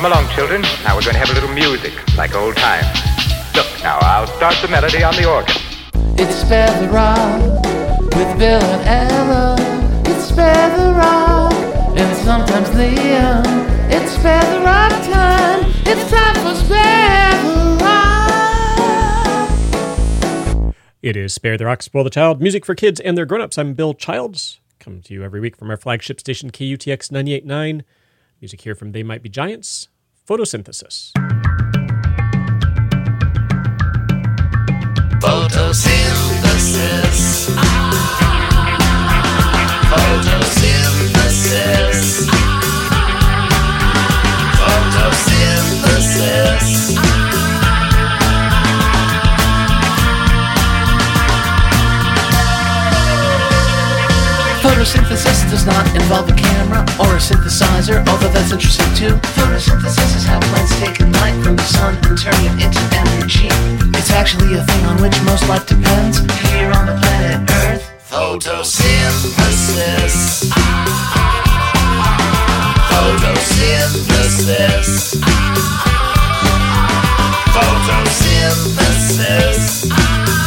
Come 0.00 0.12
along, 0.12 0.30
children. 0.34 0.62
Now 0.82 0.96
we're 0.96 1.02
going 1.02 1.12
to 1.12 1.18
have 1.18 1.28
a 1.28 1.34
little 1.34 1.52
music, 1.52 1.92
like 2.16 2.34
old 2.34 2.56
times. 2.56 2.86
Look, 3.54 3.66
now 3.82 3.98
I'll 4.00 4.26
start 4.28 4.54
the 4.62 4.68
melody 4.68 5.02
on 5.02 5.14
the 5.14 5.30
organ. 5.30 5.54
It's 6.18 6.36
Spare 6.36 6.72
the 6.80 6.88
Rock 6.88 7.42
with 8.16 8.38
Bill 8.38 8.62
and 8.62 9.12
Ella. 9.12 9.56
It's 10.06 10.24
Spare 10.24 10.70
the 10.74 10.94
Rock 10.94 11.52
and 11.98 12.16
sometimes 12.16 12.70
Liam. 12.70 13.44
It's 13.90 14.12
Spare 14.12 14.40
the 14.40 14.64
Rock 14.64 14.90
time. 15.12 15.70
It's 15.84 16.10
time 16.10 16.34
for 16.36 16.54
Spare 16.54 17.42
the 17.42 17.76
Rock. 20.64 20.74
It 21.02 21.14
is 21.14 21.34
Spare 21.34 21.58
the 21.58 21.66
Rock, 21.66 21.82
Spoil 21.82 22.04
the 22.04 22.08
Child, 22.08 22.40
music 22.40 22.64
for 22.64 22.74
kids 22.74 23.00
and 23.00 23.18
their 23.18 23.26
grown-ups. 23.26 23.58
I'm 23.58 23.74
Bill 23.74 23.92
Childs, 23.92 24.60
coming 24.78 25.02
to 25.02 25.12
you 25.12 25.22
every 25.22 25.40
week 25.40 25.58
from 25.58 25.68
our 25.68 25.76
flagship 25.76 26.20
station 26.20 26.50
KUTX 26.50 27.10
98.9. 27.10 27.82
Music 28.40 28.62
here 28.62 28.74
from 28.74 28.92
They 28.92 29.02
Might 29.02 29.22
Be 29.22 29.28
Giants, 29.28 29.88
Photosynthesis. 30.26 31.12
Photosynthesis. 35.20 37.50
Photosynthesis. 39.90 42.30
Photosynthesis. 44.56 47.19
Photosynthesis 54.90 55.46
does 55.50 55.66
not 55.66 55.86
involve 55.94 56.28
a 56.28 56.34
camera 56.34 56.80
or 56.98 57.14
a 57.14 57.20
synthesizer, 57.22 58.04
although 58.08 58.28
that's 58.30 58.50
interesting 58.50 58.92
too. 58.96 59.14
Photosynthesis 59.38 60.16
is 60.16 60.24
how 60.24 60.40
plants 60.50 60.76
take 60.80 60.98
light 61.22 61.40
from 61.44 61.54
the 61.54 61.62
sun 61.62 61.94
and 62.08 62.18
turn 62.18 62.34
it 62.34 62.58
into 62.58 62.80
energy. 62.98 63.46
It's 63.96 64.10
actually 64.10 64.54
a 64.58 64.64
thing 64.64 64.84
on 64.86 65.00
which 65.00 65.14
most 65.22 65.48
life 65.48 65.64
depends 65.64 66.18
here 66.50 66.72
on 66.72 66.86
the 66.86 66.96
planet 66.98 67.48
Earth. 67.70 67.88
Photosynthesis. 68.10 70.50
Photosynthesis. 72.90 75.14
Photosynthesis. 77.54 80.39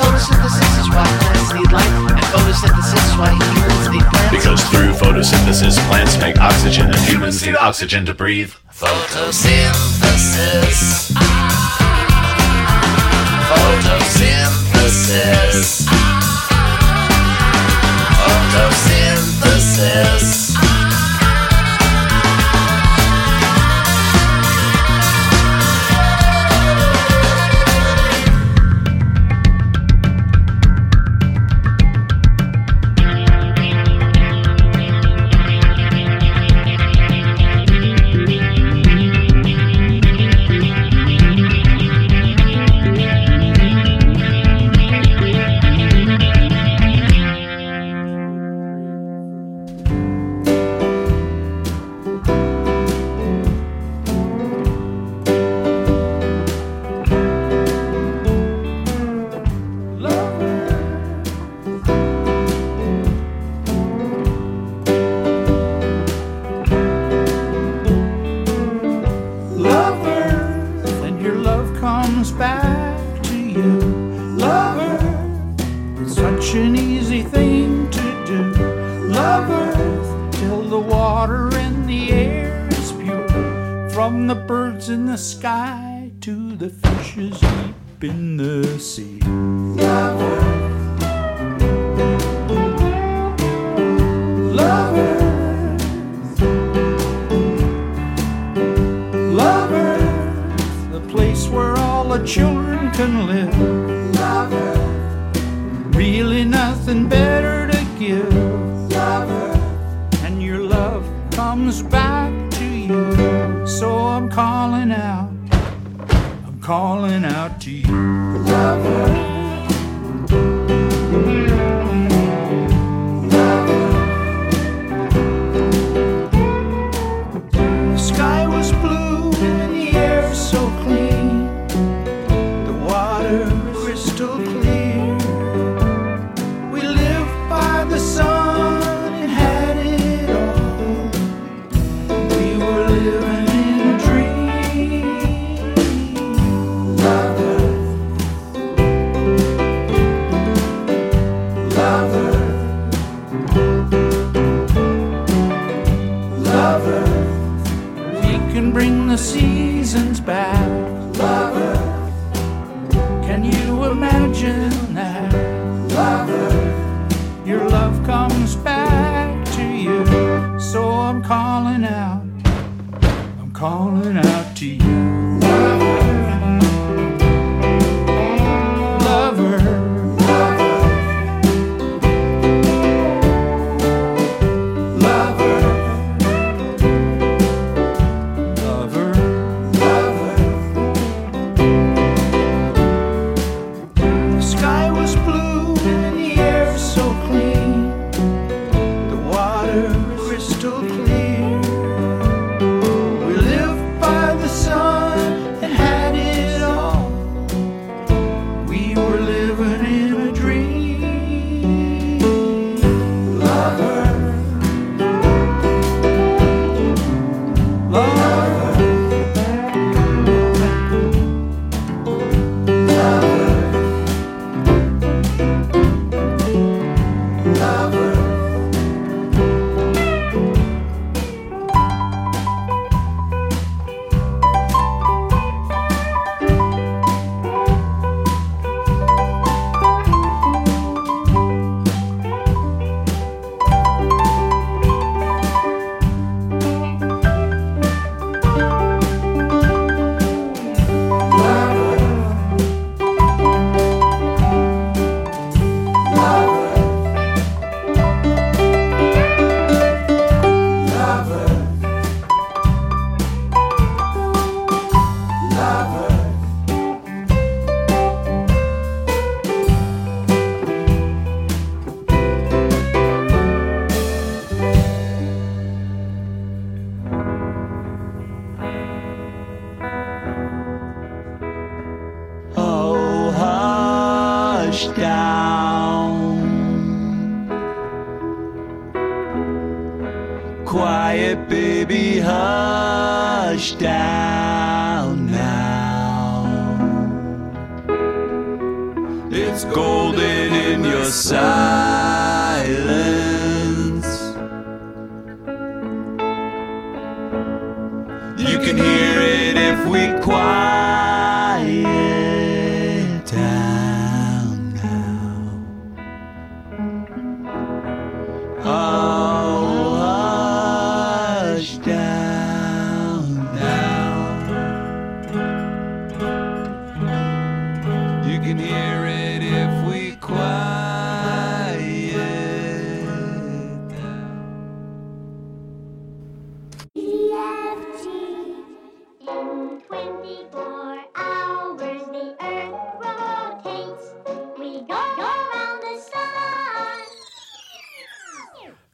Photosynthesis, 0.00 0.80
is 0.80 0.88
why 0.90 1.06
plants 1.20 1.52
need 1.54 1.70
light 1.72 1.92
and 2.10 2.26
photosynthesis 2.32 3.02
is 3.08 3.16
why 3.18 3.30
humans 3.32 3.88
need 3.90 4.04
plants. 4.04 4.30
Because 4.30 4.60
through 4.70 4.92
photosynthesis 4.92 5.78
plants 5.88 6.18
make 6.18 6.38
oxygen 6.40 6.86
and 6.86 6.96
humans 6.96 7.44
need 7.44 7.56
oxygen 7.56 8.06
to 8.06 8.14
breathe. 8.14 8.52
Photosynthesis. 8.72 9.90
Photosynthesis. 10.00 11.39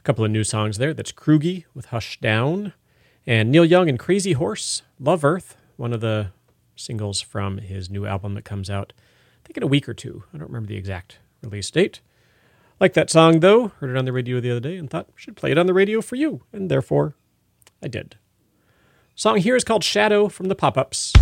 Couple 0.06 0.25
of 0.25 0.31
new 0.31 0.44
songs 0.44 0.79
there. 0.79 0.94
That's 0.94 1.11
Krugy 1.11 1.64
with 1.75 1.87
Hush 1.87 2.20
Down, 2.20 2.75
and 3.26 3.50
Neil 3.50 3.64
Young 3.64 3.88
and 3.88 3.99
Crazy 3.99 4.35
Horse, 4.35 4.82
Love 5.00 5.25
Earth, 5.25 5.56
one 5.76 5.93
of 5.93 6.00
the 6.00 6.29
singles 6.76 7.20
from 7.20 7.58
his 7.58 7.91
new 7.91 8.06
album 8.06 8.35
that 8.35 8.44
comes 8.44 8.70
out, 8.70 8.93
I 8.97 9.44
think 9.44 9.56
in 9.56 9.64
a 9.64 9.67
week 9.67 9.88
or 9.88 9.94
two. 9.94 10.23
I 10.32 10.38
don't 10.38 10.47
remember 10.47 10.69
the 10.69 10.76
exact 10.76 11.19
release 11.43 11.69
date. 11.73 12.03
Like 12.79 12.93
that 12.93 13.11
song 13.11 13.41
though, 13.41 13.73
heard 13.81 13.91
it 13.91 13.97
on 13.97 14.05
the 14.05 14.12
radio 14.12 14.38
the 14.38 14.53
other 14.53 14.61
day 14.61 14.76
and 14.76 14.88
thought 14.88 15.08
should 15.17 15.35
play 15.35 15.50
it 15.50 15.58
on 15.58 15.67
the 15.67 15.75
radio 15.75 16.00
for 16.00 16.14
you, 16.14 16.43
and 16.52 16.70
therefore 16.70 17.17
I 17.82 17.88
did. 17.88 18.14
Song 19.17 19.38
here 19.38 19.56
is 19.56 19.64
called 19.64 19.82
Shadow 19.82 20.29
from 20.29 20.47
the 20.47 20.55
Pop 20.55 20.79
Ups. 20.79 21.14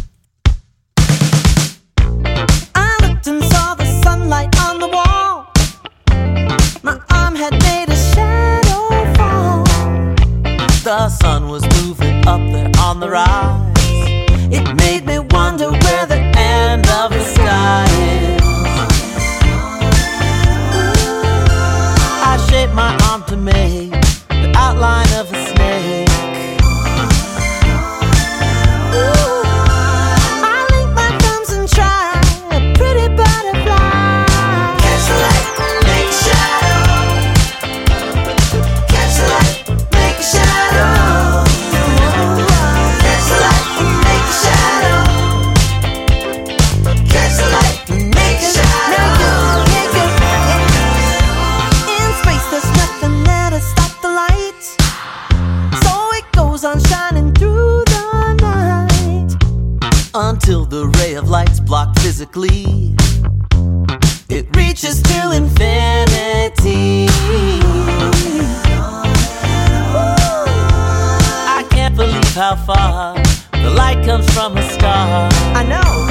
The 10.97 11.09
sun 11.09 11.49
was 11.49 11.65
moving 11.83 12.25
up 12.29 12.41
there 12.53 12.71
on 12.79 13.01
the 13.01 13.11
rise. 13.11 13.77
It 14.49 14.77
made 14.77 15.05
me 15.05 15.19
wonder 15.19 15.73
where 15.73 16.07
the 16.07 16.21
end 16.37 16.87
of 16.87 17.11
the 17.11 17.25
sky 17.35 17.94
physically. 62.25 62.95
It 64.29 64.57
reaches 64.57 65.03
to 65.03 65.33
infinity. 65.33 67.07
I 71.47 71.67
can't 71.71 71.97
believe 71.97 72.35
how 72.35 72.57
far 72.57 73.15
the 73.53 73.71
light 73.71 74.05
comes 74.05 74.29
from 74.33 74.57
a 74.57 74.63
star. 74.71 75.29
I 75.55 75.65
know. 75.65 76.04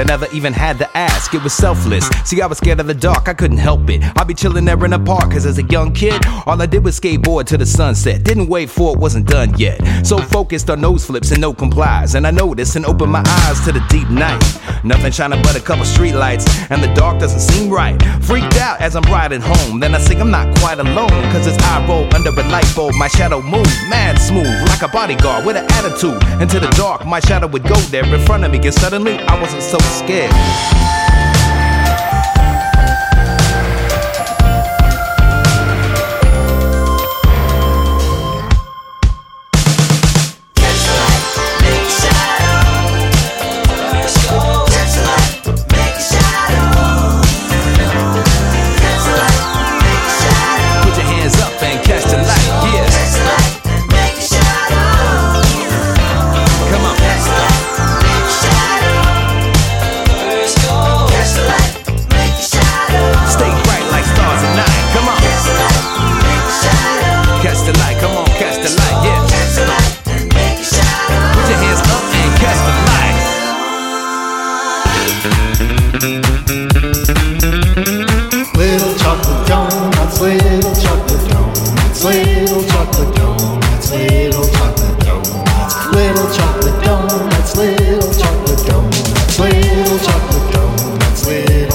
I 0.00 0.04
never 0.04 0.26
even 0.32 0.54
had 0.54 0.78
to 0.78 0.96
ask, 0.96 1.34
it 1.34 1.42
was 1.42 1.52
selfless. 1.52 2.08
See, 2.24 2.40
I 2.40 2.46
was 2.46 2.56
scared 2.58 2.80
of 2.80 2.86
the 2.86 2.94
dark, 2.94 3.28
I 3.28 3.34
couldn't 3.34 3.58
help 3.58 3.90
it. 3.90 4.02
I'd 4.16 4.26
be 4.26 4.34
chilling 4.34 4.64
there 4.64 4.82
in 4.84 4.92
the 4.92 4.98
park, 4.98 5.32
cause 5.32 5.44
as 5.44 5.58
a 5.58 5.62
young 5.64 5.92
kid, 5.92 6.24
all 6.46 6.60
I 6.60 6.66
did 6.66 6.82
was 6.82 6.98
skateboard 6.98 7.44
to 7.46 7.58
the 7.58 7.66
sunset. 7.66 8.24
Didn't 8.24 8.48
wait 8.48 8.70
for 8.70 8.94
it, 8.94 8.98
wasn't 8.98 9.26
done 9.28 9.56
yet. 9.58 9.78
So 10.06 10.16
focused 10.18 10.70
on 10.70 10.80
nose 10.80 11.04
flips 11.04 11.32
and 11.32 11.40
no 11.40 11.52
complies. 11.52 12.14
And 12.14 12.26
I 12.26 12.30
noticed 12.30 12.76
and 12.76 12.86
opened 12.86 13.12
my 13.12 13.22
eyes 13.26 13.60
to 13.66 13.72
the 13.72 13.84
deep 13.90 14.08
night. 14.08 14.42
Nothing 14.84 15.12
shining 15.12 15.42
but 15.42 15.54
a 15.54 15.60
couple 15.60 15.84
streetlights, 15.84 16.70
and 16.70 16.82
the 16.82 16.92
dark 16.94 17.20
doesn't 17.20 17.40
seem 17.40 17.70
right. 17.70 18.00
Freaked 18.22 18.56
out 18.56 18.80
as 18.80 18.96
I'm 18.96 19.04
riding 19.04 19.42
home. 19.42 19.80
Then 19.80 19.94
I 19.94 19.98
sing, 19.98 20.20
I'm 20.20 20.30
not 20.30 20.56
quite 20.60 20.78
alone, 20.78 21.22
cause 21.30 21.46
as 21.46 21.58
I 21.58 21.86
roll 21.86 22.08
under 22.14 22.30
a 22.30 22.48
light 22.48 22.70
bulb, 22.74 22.94
my 22.94 23.08
shadow 23.08 23.42
moves 23.42 23.76
mad 23.90 24.18
smooth, 24.18 24.68
like 24.68 24.80
a 24.80 24.88
bodyguard 24.88 25.44
with 25.44 25.56
an 25.56 25.66
attitude. 25.72 26.22
Into 26.40 26.58
the 26.58 26.72
dark, 26.76 27.04
my 27.04 27.20
shadow 27.20 27.48
would 27.48 27.64
go 27.64 27.76
there 27.92 28.04
in 28.04 28.24
front 28.24 28.44
of 28.44 28.50
me, 28.50 28.70
suddenly 28.70 29.18
I 29.18 29.40
wasn't 29.40 29.62
so 29.62 29.78
scared. 29.90 30.89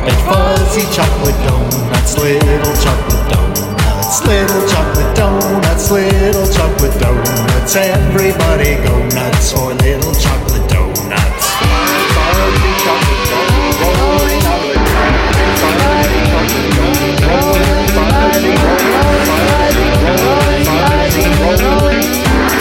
carpet. 0.00 0.16
Fuzzy 0.24 0.84
chocolate 0.94 1.36
donuts, 1.46 2.16
little 2.18 2.74
chocolate 2.82 3.26
donuts, 3.32 4.24
little 4.26 4.68
chocolate 4.68 5.16
donuts, 5.16 5.90
little 5.90 6.46
chocolate 6.52 7.00
donuts. 7.00 7.76
Everybody 7.76 8.76
go 8.84 8.98
nuts 9.14 9.52
for 9.52 9.74
little 9.74 10.14
chocolate 10.14 10.68
donuts. 10.68 11.46
Fuzzy 12.14 12.72
chocolate 12.84 13.20
rolling 13.80 14.40
the 14.40 14.70
donuts, 14.70 15.62
rolling, 17.10 17.68
rolling. 21.60 22.08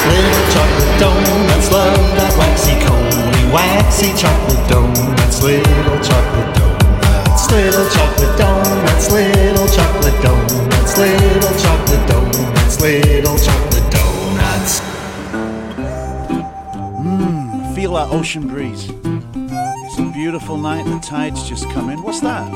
Little 0.09 0.45
chocolate 0.53 0.93
donuts, 0.99 1.71
love 1.71 2.15
that 2.17 2.33
waxy 2.37 2.75
coney, 2.83 3.43
waxy 3.53 4.09
chocolate 4.17 4.67
donuts, 4.69 5.43
little 5.43 5.99
chocolate 6.03 6.58
little 7.51 7.89
chocolate 7.89 8.37
donuts, 8.37 9.11
little 9.11 9.67
chocolate 9.67 10.21
donuts, 10.21 10.97
little 10.97 11.55
chocolate 11.59 12.07
donuts, 12.07 12.81
little 12.81 13.37
chocolate 13.37 13.91
donuts. 13.91 14.81
Mmm, 17.01 17.75
feel 17.75 17.93
that 17.93 18.09
ocean 18.11 18.47
breeze. 18.47 18.89
It's 18.89 19.99
a 19.99 20.11
beautiful 20.13 20.57
night, 20.57 20.85
and 20.85 21.01
the 21.01 21.05
tide's 21.05 21.47
just 21.47 21.69
come 21.71 21.89
in. 21.89 22.01
What's 22.03 22.21
that? 22.21 22.47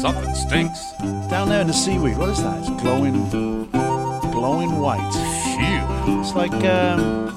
Something 0.00 0.34
stinks. 0.34 0.92
Down 1.28 1.48
there 1.48 1.60
in 1.60 1.66
the 1.66 1.72
seaweed, 1.72 2.16
what 2.16 2.30
is 2.30 2.42
that? 2.42 2.58
It's 2.58 2.70
glowing, 2.82 3.28
glowing 4.32 4.78
white. 4.78 5.12
Phew. 5.12 6.20
It's 6.20 6.34
like, 6.34 6.52
um, 6.64 7.36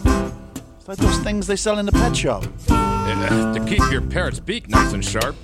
it's 0.77 0.87
like 0.87 0.97
those 0.97 1.19
things 1.19 1.47
they 1.47 1.55
sell 1.55 1.79
in 1.79 1.85
the 1.85 1.91
pet 1.91 2.15
shop. 2.15 2.45
Uh, 2.69 3.53
to 3.53 3.59
keep 3.65 3.79
your 3.91 4.01
parrot's 4.01 4.39
beak 4.39 4.69
nice 4.69 4.93
and 4.93 5.03
sharp. 5.03 5.35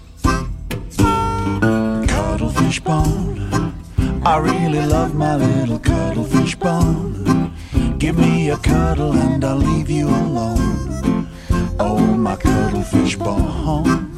Cuttlefish 2.70 2.84
bone. 2.84 4.22
I 4.24 4.38
really 4.38 4.86
love 4.86 5.16
my 5.16 5.36
little 5.36 5.80
cuttlefish 5.80 6.56
bone. 6.56 7.52
Give 7.98 8.16
me 8.16 8.52
a 8.52 8.58
cuddle 8.58 9.14
and 9.14 9.44
I'll 9.44 9.56
leave 9.56 9.90
you 9.90 10.08
alone. 10.08 11.28
Oh, 11.80 11.98
my 11.98 12.36
cuttlefish 12.36 13.16
bone. 13.16 14.12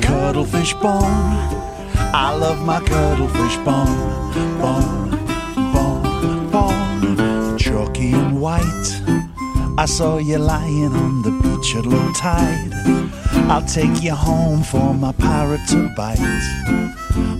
Cuttlefish 0.00 0.74
bone. 0.74 1.02
I 2.14 2.36
love 2.38 2.64
my 2.64 2.78
cuttlefish 2.78 3.56
bone. 3.64 4.30
Bone, 4.60 5.10
bone, 5.72 6.50
bone. 6.52 7.58
Chalky 7.58 8.12
and 8.12 8.40
white. 8.40 9.17
I 9.78 9.84
saw 9.84 10.18
you 10.18 10.38
lying 10.38 10.92
on 10.92 11.22
the 11.22 11.30
beach 11.30 11.76
at 11.76 11.86
low 11.86 12.12
tide. 12.12 12.72
I'll 13.48 13.64
take 13.64 14.02
you 14.02 14.12
home 14.12 14.64
for 14.64 14.92
my 14.92 15.12
parrot 15.12 15.60
to 15.68 15.88
bite. 15.96 16.18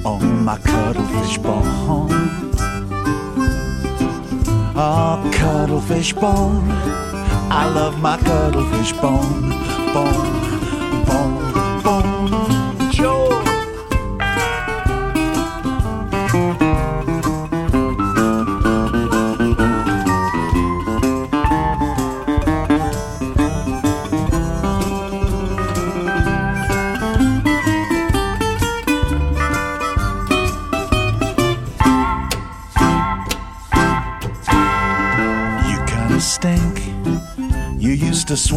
on 0.04 0.45
my 0.45 0.57
cuttlefish 0.59 1.38
bone. 1.38 1.64
Oh, 4.76 5.30
cuttlefish 5.35 6.12
bone. 6.12 6.71
I 7.50 7.68
love 7.75 8.00
my 8.00 8.16
cuttlefish. 8.18 8.92
Bone, 8.92 9.50
bone, 9.92 10.48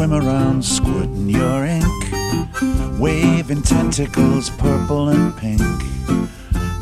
swim 0.01 0.13
around 0.13 0.65
squirting 0.65 1.29
your 1.29 1.63
ink, 1.63 1.85
waving 2.99 3.61
tentacles 3.61 4.49
purple 4.49 5.09
and 5.09 5.37
pink. 5.37 5.61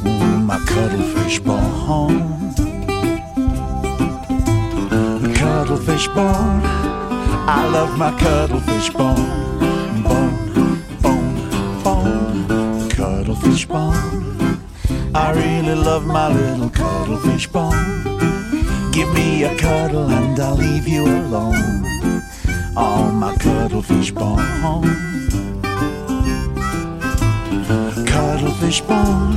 Ooh, 0.06 0.40
my 0.40 0.58
cuttlefish 0.60 1.40
bone. 1.40 2.54
Cuttlefish 5.36 6.08
bone. 6.08 6.62
I 7.58 7.68
love 7.74 7.98
my 7.98 8.18
cuttlefish 8.18 8.90
bone. 8.92 9.50
Bone, 10.02 10.82
bone, 11.02 11.84
bone. 11.84 12.90
Cuttlefish 12.90 13.66
bone. 13.66 14.62
I 15.14 15.32
really 15.32 15.76
love 15.76 16.06
my 16.06 16.32
little 16.34 16.70
cuttlefish 16.70 17.48
bone. 17.48 18.92
Give 18.94 19.14
me 19.14 19.44
a 19.44 19.58
cuddle 19.58 20.10
and 20.10 20.40
I'll 20.40 20.56
leave 20.56 20.88
you 20.88 21.04
alone. 21.04 21.89
Oh, 22.82 23.12
my 23.12 23.36
cuttlefish 23.36 24.12
bone. 24.12 24.38
Cuttlefish 28.08 28.80
bone. 28.82 29.36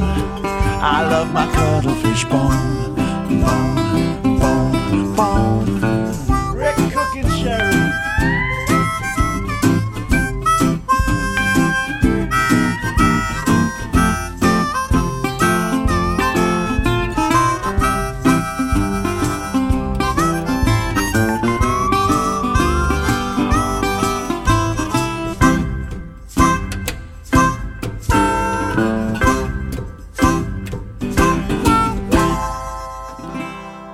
I 0.94 1.08
love 1.10 1.32
my 1.32 1.46
cuttlefish. 1.52 2.24
Bone, 2.26 2.94
bone, 3.42 4.21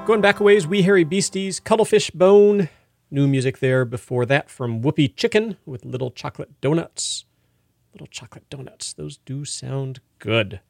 Going 0.09 0.23
back 0.23 0.41
a 0.41 0.43
ways, 0.43 0.67
Wee 0.67 0.81
Hairy 0.81 1.05
Beasties, 1.05 1.61
Cuttlefish 1.61 2.11
Bone. 2.11 2.71
New 3.11 3.29
music 3.29 3.59
there 3.59 3.85
before 3.85 4.25
that 4.25 4.49
from 4.49 4.81
Whoopee 4.81 5.09
Chicken 5.09 5.59
with 5.67 5.85
Little 5.85 6.11
Chocolate 6.11 6.59
Donuts. 6.62 7.27
Little 7.93 8.07
Chocolate 8.07 8.49
Donuts. 8.49 8.95
Those 8.95 9.19
do 9.27 9.45
sound 9.45 10.00
good. 10.19 10.61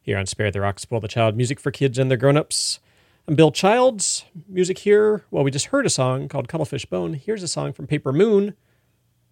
Here 0.00 0.16
on 0.16 0.26
Spare 0.26 0.52
the 0.52 0.60
Rock, 0.60 0.78
Spoil 0.78 1.00
the 1.00 1.08
Child, 1.08 1.36
music 1.36 1.58
for 1.58 1.72
kids 1.72 1.98
and 1.98 2.08
their 2.08 2.16
grown-ups. 2.16 2.78
I'm 3.26 3.34
Bill 3.34 3.50
Childs. 3.50 4.24
Music 4.48 4.78
here. 4.78 5.24
Well, 5.32 5.42
we 5.42 5.50
just 5.50 5.66
heard 5.66 5.84
a 5.84 5.90
song 5.90 6.28
called 6.28 6.46
Cuttlefish 6.46 6.86
Bone. 6.86 7.14
Here's 7.14 7.42
a 7.42 7.48
song 7.48 7.72
from 7.72 7.88
Paper 7.88 8.12
Moon 8.12 8.54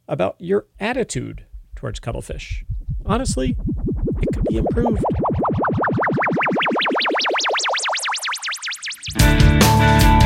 about 0.08 0.34
your 0.40 0.66
attitude 0.80 1.44
towards 1.76 2.00
cuttlefish. 2.00 2.64
Honestly, 3.04 3.56
it 4.22 4.28
could 4.34 4.44
be 4.46 4.56
improved. 4.56 5.04
Thank 9.18 10.20
you. 10.22 10.25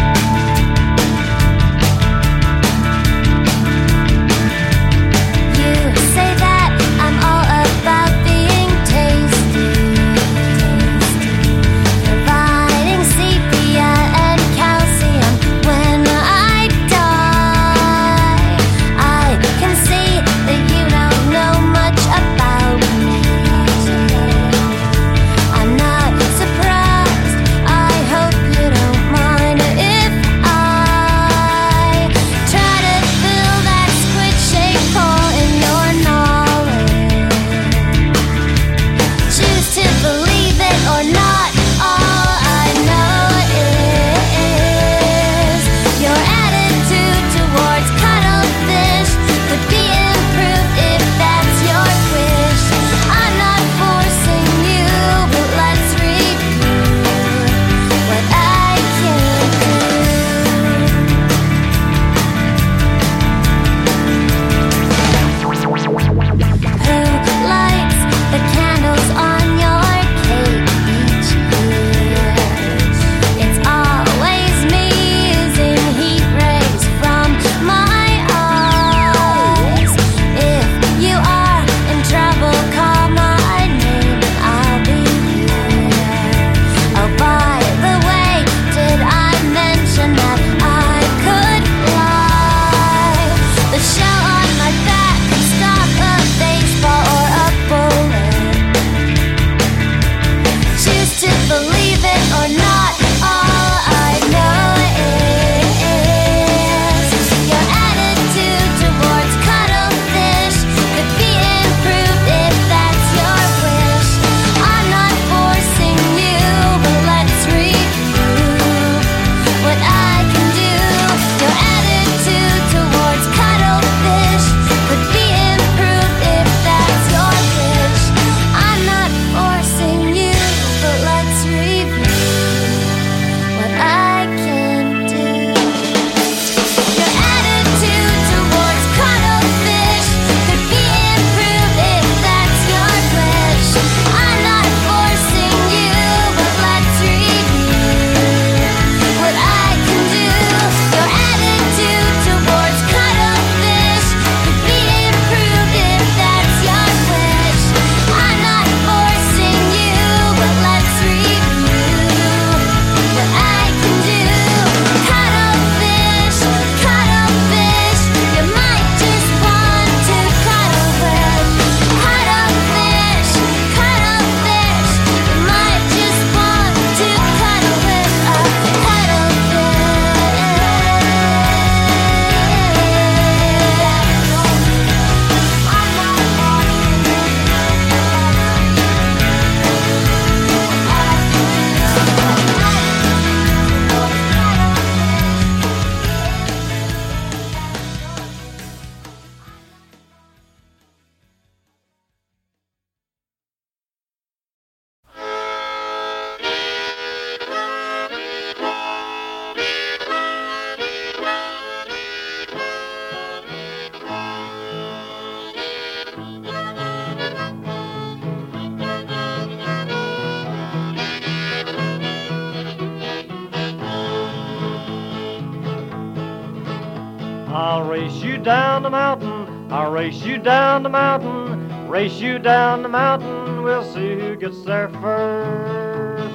Race 230.00 230.25
you 230.25 230.39
down 230.39 230.82
the 230.82 230.89
mountain. 230.89 231.86
Race 231.86 232.19
you 232.21 232.39
down 232.39 232.82
the 232.82 232.89
mountain. 232.89 233.63
We'll 233.63 233.84
see 233.84 234.19
who 234.19 234.34
gets 234.34 234.63
there 234.63 234.89
first. 234.89 236.34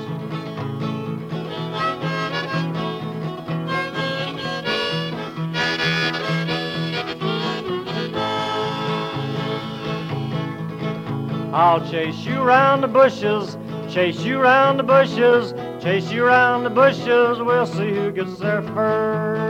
I'll 11.51 11.89
chase 11.89 12.17
you 12.17 12.41
round 12.43 12.83
the 12.83 12.87
bushes, 12.87 13.57
chase 13.91 14.19
you 14.19 14.37
round 14.37 14.77
the 14.77 14.83
bushes, 14.83 15.53
chase 15.83 16.11
you 16.11 16.23
round 16.25 16.67
the 16.67 16.69
bushes. 16.69 17.39
We'll 17.39 17.65
see 17.65 17.89
who 17.89 18.11
gets 18.11 18.37
there 18.37 18.61
first. 18.61 19.44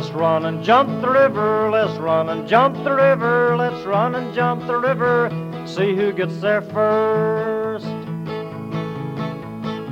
Let's 0.00 0.12
run 0.12 0.46
and 0.46 0.64
jump 0.64 1.02
the 1.02 1.10
river, 1.10 1.68
let's 1.70 1.98
run 1.98 2.30
and 2.30 2.48
jump 2.48 2.84
the 2.84 2.94
river, 2.94 3.54
let's 3.58 3.84
run 3.84 4.14
and 4.14 4.34
jump 4.34 4.66
the 4.66 4.78
river, 4.78 5.28
see 5.66 5.94
who 5.94 6.10
gets 6.10 6.40
there 6.40 6.62
first. 6.62 7.84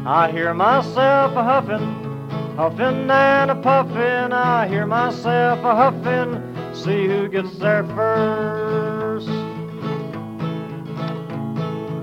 I 0.07 0.31
hear 0.33 0.55
myself 0.55 1.37
a 1.37 1.45
huffin', 1.45 2.57
huffin' 2.57 3.11
and 3.11 3.51
a 3.51 3.57
puffin'. 3.57 4.33
I 4.33 4.67
hear 4.67 4.87
myself 4.87 5.59
a 5.59 5.77
huffin', 5.77 6.75
see 6.75 7.07
who 7.07 7.29
gets 7.29 7.59
there 7.59 7.85
first. 7.89 9.29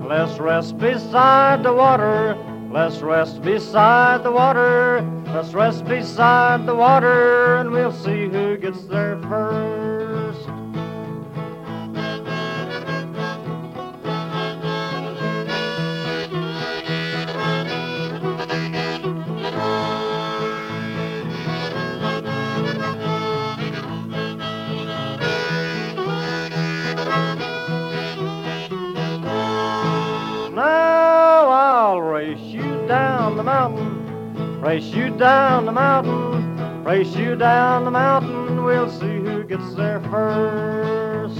Let's 0.06 0.38
rest 0.38 0.78
beside 0.78 1.64
the 1.64 1.72
water, 1.72 2.36
let's 2.70 2.98
rest 2.98 3.42
beside 3.42 4.22
the 4.22 4.30
water, 4.30 5.00
let's 5.36 5.52
rest 5.52 5.84
beside 5.84 6.64
the 6.64 6.74
water, 6.74 7.56
and 7.56 7.70
we'll 7.70 7.92
see 7.92 8.26
who 8.26 8.56
gets 8.56 8.84
there 8.84 9.20
first. 9.20 10.55
Race 34.66 34.86
you 34.86 35.10
down 35.16 35.64
the 35.64 35.70
mountain, 35.70 36.82
race 36.82 37.14
you 37.14 37.36
down 37.36 37.84
the 37.84 37.90
mountain. 37.90 38.64
We'll 38.64 38.90
see 38.90 39.20
who 39.20 39.44
gets 39.44 39.74
there 39.74 40.00
first. 40.10 41.38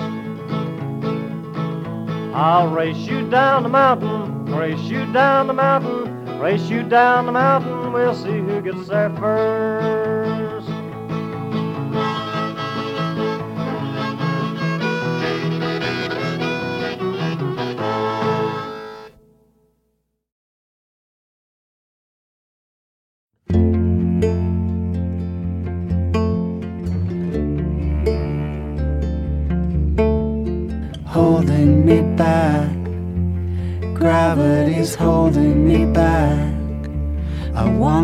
I'll 2.37 2.69
race 2.69 2.99
you 2.99 3.29
down 3.29 3.65
the 3.65 3.69
mountain, 3.69 4.47
race 4.55 4.79
you 4.83 5.12
down 5.12 5.49
the 5.49 5.55
mountain, 5.55 6.39
race 6.39 6.71
you 6.71 6.85
down 6.85 7.27
the 7.27 7.33
mountain. 7.33 7.93
We'll 7.93 8.15
see 8.15 8.39
who 8.39 8.62
gets 8.62 8.87
there 8.87 9.11
first. 9.17 10.06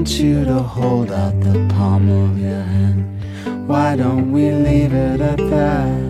Want 0.02 0.18
you 0.18 0.44
to 0.44 0.60
hold 0.60 1.12
out 1.12 1.40
the 1.42 1.64
palm 1.76 2.10
of 2.10 2.36
your 2.36 2.60
hand. 2.60 3.68
Why 3.68 3.94
don't 3.94 4.32
we 4.32 4.50
leave 4.50 4.92
it 4.92 5.20
at 5.20 5.38
that? 5.38 6.02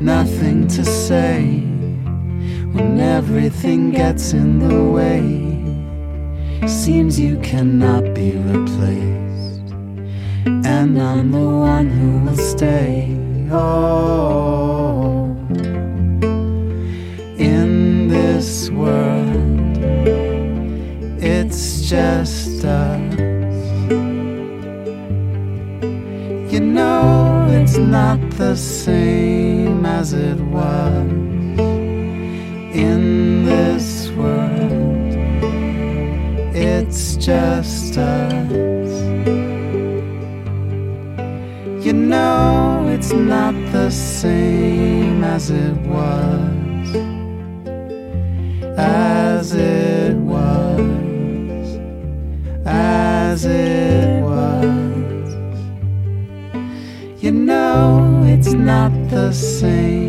Nothing 0.00 0.68
to 0.68 0.84
say 0.84 1.42
when 2.72 3.00
everything 3.00 3.90
gets 3.90 4.32
in 4.32 4.60
the 4.60 4.80
way. 4.96 5.18
Seems 6.68 7.18
you 7.18 7.36
cannot 7.40 8.14
be 8.14 8.30
replaced. 8.36 9.66
And 10.74 10.96
I'm 11.02 11.32
the 11.32 11.48
one 11.48 11.88
who 11.90 12.10
will 12.26 12.36
stay. 12.36 13.08
Oh, 13.50 15.36
in 17.38 18.06
this 18.06 18.70
world, 18.70 19.15
just 21.86 22.64
us. 22.64 23.14
You 26.52 26.58
know, 26.58 27.46
it's 27.48 27.76
not 27.76 28.18
the 28.30 28.56
same 28.56 29.86
as 29.86 30.12
it 30.12 30.40
was. 30.40 31.12
In 32.74 33.44
this 33.44 34.10
world, 34.10 35.14
it's 36.56 37.14
just 37.16 37.96
us. 37.96 38.92
You 41.86 41.92
know 41.92 42.88
it's 42.88 43.12
not 43.12 43.54
the 43.70 43.90
same 43.90 45.22
as 45.22 45.50
it 45.50 45.76
was, 45.82 46.96
as 48.76 49.52
it 49.52 49.85
as 52.76 53.44
it 53.44 54.22
was. 54.22 55.28
You 57.22 57.32
know 57.32 58.22
it's 58.26 58.52
not 58.52 58.92
the 59.10 59.32
same. 59.32 60.06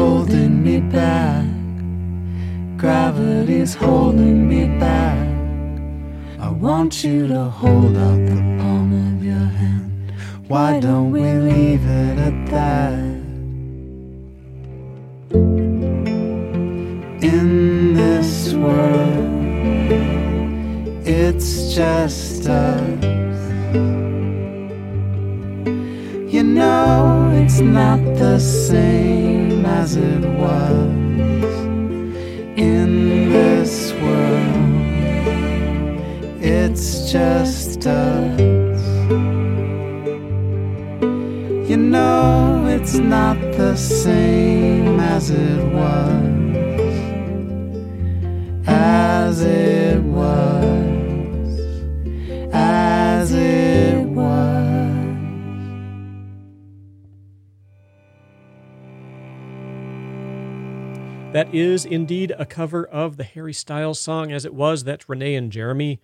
holding 0.00 0.62
me 0.62 0.80
back. 0.80 1.44
Gravity's 2.76 3.74
holding 3.74 4.48
me 4.48 4.69
want 6.80 7.04
you 7.04 7.28
to 7.28 7.44
hold 7.44 7.94
out 7.94 8.20
the 8.24 8.40
palm 8.58 8.90
of 9.08 9.22
your 9.22 9.34
hand. 9.34 10.14
Why 10.48 10.80
don't 10.80 11.10
we 11.10 11.20
leave 11.20 11.84
it 11.84 12.18
at 12.18 12.46
that? 12.46 12.94
In 17.22 17.92
this 17.92 18.54
world, 18.54 19.28
it's 21.06 21.74
just 21.74 22.48
us. 22.48 23.04
You 26.34 26.42
know 26.42 27.30
it's 27.34 27.60
not 27.60 28.00
the 28.16 28.38
same 28.38 29.66
as 29.66 29.96
it 29.96 30.24
was 30.24 30.99
It's 36.72 37.10
just 37.10 37.84
us. 37.84 38.40
You 41.68 41.76
know 41.76 42.64
it's 42.68 42.94
not 42.94 43.36
the 43.56 43.74
same 43.74 45.00
as 45.00 45.30
it 45.30 45.64
was. 45.74 46.28
As 48.68 49.42
it 49.42 50.00
was. 50.04 51.58
As 52.52 53.32
it 53.32 54.04
was. 54.06 54.30
That 61.32 61.52
is 61.52 61.84
indeed 61.84 62.32
a 62.38 62.46
cover 62.46 62.86
of 62.86 63.16
the 63.16 63.24
Harry 63.24 63.52
Styles 63.52 63.98
song 63.98 64.30
as 64.30 64.44
it 64.44 64.54
was. 64.54 64.84
That's 64.84 65.08
Renee 65.08 65.34
and 65.34 65.50
Jeremy. 65.50 66.00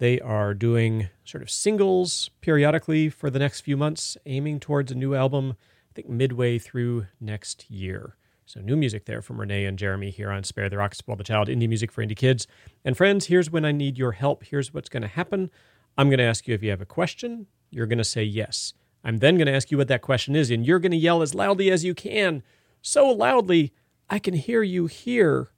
They 0.00 0.18
are 0.18 0.54
doing 0.54 1.10
sort 1.26 1.42
of 1.42 1.50
singles 1.50 2.30
periodically 2.40 3.10
for 3.10 3.28
the 3.28 3.38
next 3.38 3.60
few 3.60 3.76
months, 3.76 4.16
aiming 4.24 4.58
towards 4.60 4.90
a 4.90 4.94
new 4.94 5.14
album 5.14 5.56
I 5.90 5.92
think 5.94 6.08
midway 6.08 6.58
through 6.58 7.06
next 7.20 7.70
year. 7.70 8.16
So 8.46 8.60
new 8.60 8.76
music 8.76 9.04
there 9.04 9.20
from 9.20 9.38
Renee 9.38 9.66
and 9.66 9.78
Jeremy 9.78 10.08
here 10.08 10.30
on 10.30 10.42
Spare 10.42 10.70
the 10.70 10.78
Rock, 10.78 10.94
Spoil 10.94 11.16
the 11.16 11.24
Child, 11.24 11.48
indie 11.48 11.68
music 11.68 11.92
for 11.92 12.02
indie 12.02 12.16
kids. 12.16 12.46
And 12.82 12.96
friends, 12.96 13.26
here's 13.26 13.50
when 13.50 13.66
I 13.66 13.72
need 13.72 13.98
your 13.98 14.12
help. 14.12 14.42
Here's 14.44 14.72
what's 14.72 14.88
going 14.88 15.02
to 15.02 15.08
happen. 15.08 15.50
I'm 15.98 16.08
going 16.08 16.18
to 16.18 16.24
ask 16.24 16.48
you 16.48 16.54
if 16.54 16.62
you 16.62 16.70
have 16.70 16.80
a 16.80 16.86
question. 16.86 17.46
You're 17.68 17.86
going 17.86 17.98
to 17.98 18.04
say 18.04 18.24
yes. 18.24 18.72
I'm 19.04 19.18
then 19.18 19.36
going 19.36 19.48
to 19.48 19.54
ask 19.54 19.70
you 19.70 19.76
what 19.76 19.88
that 19.88 20.00
question 20.00 20.34
is, 20.34 20.50
and 20.50 20.64
you're 20.64 20.78
going 20.78 20.92
to 20.92 20.96
yell 20.96 21.20
as 21.20 21.34
loudly 21.34 21.70
as 21.70 21.84
you 21.84 21.94
can. 21.94 22.42
So 22.80 23.10
loudly, 23.10 23.74
I 24.08 24.18
can 24.18 24.32
hear 24.32 24.62
you 24.62 24.86
here 24.86 25.50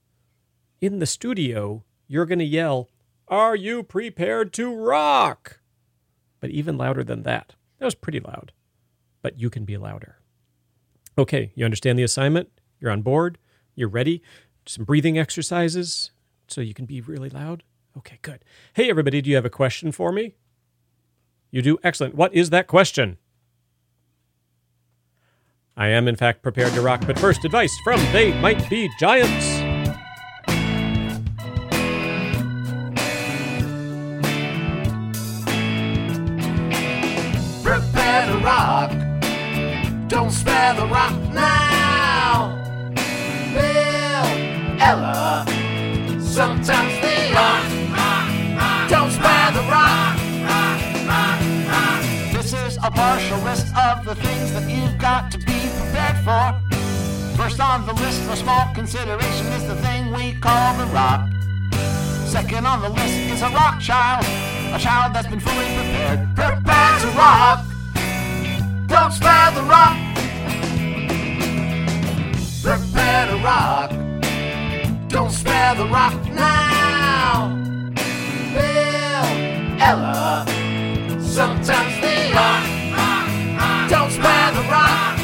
in 0.80 0.98
the 0.98 1.06
studio. 1.06 1.84
You're 2.08 2.26
going 2.26 2.40
to 2.40 2.44
yell, 2.44 2.88
Are 3.28 3.56
you 3.56 3.82
prepared 3.82 4.52
to 4.54 4.74
rock? 4.74 5.60
But 6.40 6.50
even 6.50 6.76
louder 6.76 7.04
than 7.04 7.22
that. 7.22 7.54
That 7.78 7.84
was 7.86 7.94
pretty 7.94 8.20
loud, 8.20 8.52
but 9.22 9.38
you 9.38 9.50
can 9.50 9.64
be 9.64 9.76
louder. 9.76 10.18
Okay, 11.18 11.52
you 11.54 11.64
understand 11.64 11.98
the 11.98 12.02
assignment? 12.04 12.48
You're 12.80 12.90
on 12.90 13.02
board? 13.02 13.38
You're 13.74 13.88
ready? 13.88 14.22
Some 14.66 14.84
breathing 14.84 15.18
exercises 15.18 16.10
so 16.48 16.60
you 16.60 16.74
can 16.74 16.86
be 16.86 17.00
really 17.00 17.30
loud? 17.30 17.62
Okay, 17.96 18.18
good. 18.22 18.44
Hey, 18.74 18.88
everybody, 18.88 19.20
do 19.20 19.30
you 19.30 19.36
have 19.36 19.44
a 19.44 19.50
question 19.50 19.92
for 19.92 20.12
me? 20.12 20.34
You 21.50 21.60
do? 21.62 21.78
Excellent. 21.82 22.14
What 22.14 22.34
is 22.34 22.50
that 22.50 22.66
question? 22.66 23.18
I 25.76 25.88
am, 25.88 26.08
in 26.08 26.16
fact, 26.16 26.42
prepared 26.42 26.72
to 26.74 26.82
rock, 26.82 27.02
but 27.06 27.18
first, 27.18 27.44
advice 27.44 27.74
from 27.84 28.00
They 28.12 28.38
Might 28.40 28.68
Be 28.68 28.90
Giants. 28.98 29.51
Spare 40.32 40.74
the 40.74 40.86
rock 40.86 41.12
now. 41.32 42.56
Bill, 43.54 44.26
Ella, 44.80 45.44
sometimes 46.20 46.94
they 47.00 47.32
are. 47.36 48.88
Don't 48.88 49.10
spare 49.10 49.52
the 49.52 49.64
rock. 49.70 50.18
This 52.32 52.52
is 52.54 52.76
a 52.82 52.90
partial 52.90 53.38
list 53.40 53.66
of 53.76 54.04
the 54.04 54.14
things 54.14 54.52
that 54.52 54.68
you've 54.68 54.98
got 54.98 55.30
to 55.32 55.38
be 55.38 55.60
prepared 55.78 56.18
for. 56.24 56.44
First 57.36 57.60
on 57.60 57.86
the 57.86 57.94
list 57.94 58.20
for 58.22 58.36
small 58.36 58.72
consideration 58.74 59.46
is 59.58 59.66
the 59.66 59.76
thing 59.76 60.12
we 60.12 60.32
call 60.40 60.76
the 60.76 60.86
rock. 60.86 61.28
Second 62.26 62.66
on 62.66 62.80
the 62.80 62.88
list 62.88 63.14
is 63.34 63.42
a 63.42 63.50
rock 63.50 63.80
child, 63.80 64.24
a 64.74 64.78
child 64.78 65.14
that's 65.14 65.28
been 65.28 65.40
fully 65.40 65.66
prepared. 65.76 66.34
Prepare 66.34 66.98
to 67.00 67.08
rock. 67.16 67.64
Don't 68.88 69.12
spare 69.12 69.50
the 69.52 69.62
rock. 69.62 70.11
Prepare 73.22 73.38
to 73.38 73.44
rock. 73.44 73.90
Don't 75.08 75.30
spare 75.30 75.76
the 75.76 75.86
rock 75.86 76.24
now. 76.30 77.54
Bill, 78.52 79.80
Ella, 79.80 80.44
sometimes 81.20 82.00
they 82.00 82.32
are. 82.32 83.88
Don't 83.88 84.10
spare 84.10 84.52
the 84.52 84.62
rock. 84.68 85.18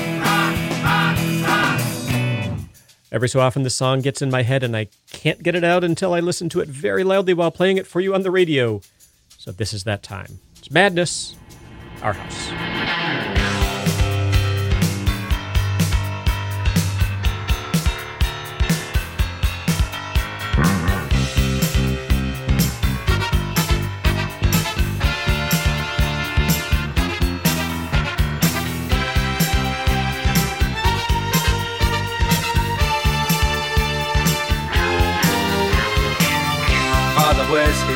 Every 3.11 3.29
so 3.29 3.41
often, 3.41 3.65
this 3.65 3.75
song 3.75 4.01
gets 4.01 4.23
in 4.23 4.31
my 4.31 4.43
head, 4.43 4.63
and 4.63 4.77
I 4.77 4.89
can't 5.11 5.43
get 5.43 5.57
it 5.57 5.65
out 5.65 5.83
until 5.83 6.15
I 6.15 6.21
listen 6.21 6.49
to 6.51 6.61
it 6.61 6.69
very 6.69 7.03
loudly 7.03 7.35
while 7.35 7.51
playing 7.51 7.79
it 7.79 7.87
for 7.87 8.01
you 8.01 8.15
on 8.15 8.23
the 8.23 8.31
radio. 8.31 8.81
So, 9.39 9.51
this 9.51 9.73
is 9.73 9.83
that 9.85 10.05
time. 10.05 10.39
It's 10.59 10.71
Madness, 10.71 11.35
Our 12.03 12.13
House. 12.13 12.78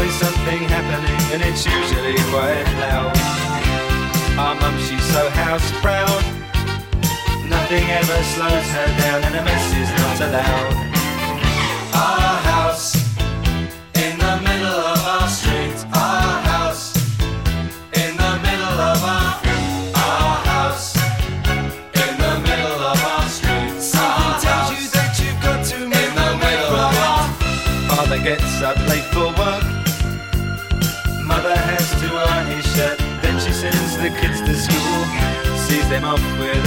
Always 0.00 0.14
something 0.14 0.62
happening, 0.62 1.20
and 1.30 1.42
it's 1.42 1.66
usually 1.66 2.16
quite 2.32 2.64
loud. 2.80 3.12
Our 4.38 4.54
mum, 4.54 4.78
she's 4.78 5.04
so 5.12 5.28
house 5.28 5.70
proud. 5.82 6.24
Nothing 7.44 7.84
ever 7.84 8.22
slows 8.32 8.68
her 8.76 8.88
down, 8.96 9.24
and 9.24 9.34
a 9.36 9.44
mess 9.44 9.66
is 9.76 9.90
not 10.00 10.20
allowed. 10.26 10.72
Our 11.92 12.40
house 12.48 12.99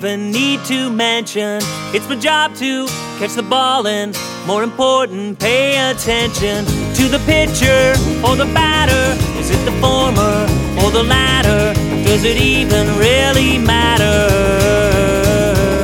Even 0.00 0.30
need 0.30 0.64
to 0.64 0.88
mention? 0.88 1.60
It's 1.92 2.08
my 2.08 2.16
job 2.16 2.54
to 2.54 2.86
catch 3.18 3.34
the 3.34 3.42
ball 3.42 3.86
and, 3.86 4.16
more 4.46 4.62
important, 4.62 5.38
pay 5.38 5.76
attention 5.90 6.64
to 6.64 7.04
the 7.14 7.20
pitcher 7.26 7.92
or 8.26 8.34
the 8.34 8.48
batter. 8.54 9.06
Is 9.38 9.50
it 9.50 9.62
the 9.66 9.72
former 9.72 10.48
or 10.82 10.90
the 10.90 11.02
latter? 11.02 11.74
Does 12.08 12.24
it 12.24 12.38
even 12.38 12.86
really 12.96 13.58
matter? 13.58 14.20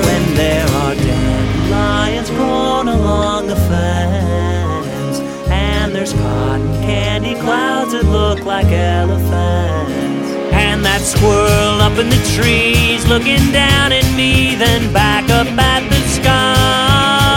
When 0.06 0.34
there 0.34 0.66
are 0.66 0.94
dandelions 0.94 2.30
grown 2.30 2.88
along 2.88 3.48
the 3.48 3.56
fence, 3.68 5.20
and 5.50 5.94
there's 5.94 6.14
cotton 6.14 6.72
candy 6.80 7.34
clouds 7.34 7.92
that 7.92 8.06
look 8.06 8.46
like 8.46 8.68
elephants. 8.68 10.30
And 10.54 10.82
that 10.86 11.02
squirrel 11.02 11.65
up 11.96 12.04
in 12.04 12.10
the 12.10 12.22
trees 12.36 13.06
looking 13.08 13.52
down 13.52 13.92
at 13.92 14.04
me, 14.16 14.54
then 14.56 14.92
back 14.92 15.24
up 15.30 15.46
at 15.46 15.88
the 15.88 15.96
sky. 16.08 17.32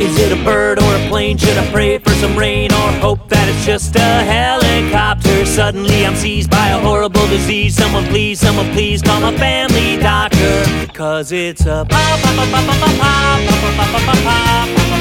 Is 0.00 0.18
it 0.18 0.32
a 0.32 0.42
bird 0.44 0.78
or 0.78 0.94
a 0.96 1.08
plane? 1.08 1.36
Should 1.36 1.58
I 1.58 1.70
pray 1.70 1.98
for 1.98 2.10
some 2.12 2.36
rain 2.36 2.72
or 2.72 2.92
hope 3.00 3.28
that 3.28 3.46
it's 3.48 3.64
just 3.66 3.94
a 3.96 4.24
helicopter? 4.24 5.44
Suddenly 5.44 6.06
I'm 6.06 6.16
seized 6.16 6.50
by 6.50 6.68
a 6.68 6.78
horrible 6.78 7.26
disease. 7.26 7.76
Someone 7.76 8.06
please, 8.06 8.40
someone 8.40 8.70
please 8.72 9.02
call 9.02 9.20
my 9.20 9.36
family 9.36 9.98
doctor. 9.98 10.64
Cause 10.94 11.32
it's 11.32 11.66
a 11.66 11.84
pop, 11.88 12.20
pop, 12.22 12.36
pop, 12.36 12.48
pop, 12.48 12.64
pop, 12.64 12.78
pop, 12.80 12.96
pop, 12.96 13.20
pop, 13.20 13.76
pop, 13.76 13.90
pop, 13.90 13.90
pop, 13.90 14.00
pop, 14.00 14.16
pop, 14.16 14.28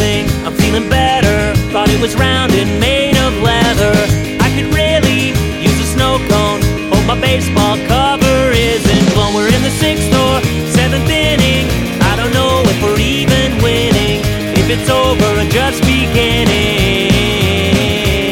I'm 0.00 0.54
feeling 0.54 0.88
better. 0.88 1.54
Thought 1.72 1.88
it 1.88 2.00
was 2.00 2.14
round 2.14 2.52
and 2.52 2.78
made 2.78 3.16
of 3.16 3.32
leather. 3.42 3.96
I 4.38 4.48
could 4.54 4.70
really 4.74 5.34
use 5.58 5.78
a 5.80 5.88
snow 5.96 6.18
cone. 6.30 6.60
Hope 6.92 7.06
my 7.06 7.18
baseball 7.20 7.76
cover 7.88 8.52
isn't 8.52 9.06
blown. 9.14 9.34
We're 9.34 9.48
in 9.48 9.62
the 9.62 9.74
sixth 9.74 10.12
or 10.14 10.38
seventh 10.70 11.10
inning. 11.10 11.66
I 12.02 12.14
don't 12.14 12.32
know 12.32 12.62
if 12.62 12.78
we're 12.82 13.00
even 13.00 13.58
winning. 13.62 14.20
If 14.54 14.70
it's 14.70 14.90
over 14.90 15.26
or 15.40 15.48
just 15.50 15.82
beginning. 15.82 17.10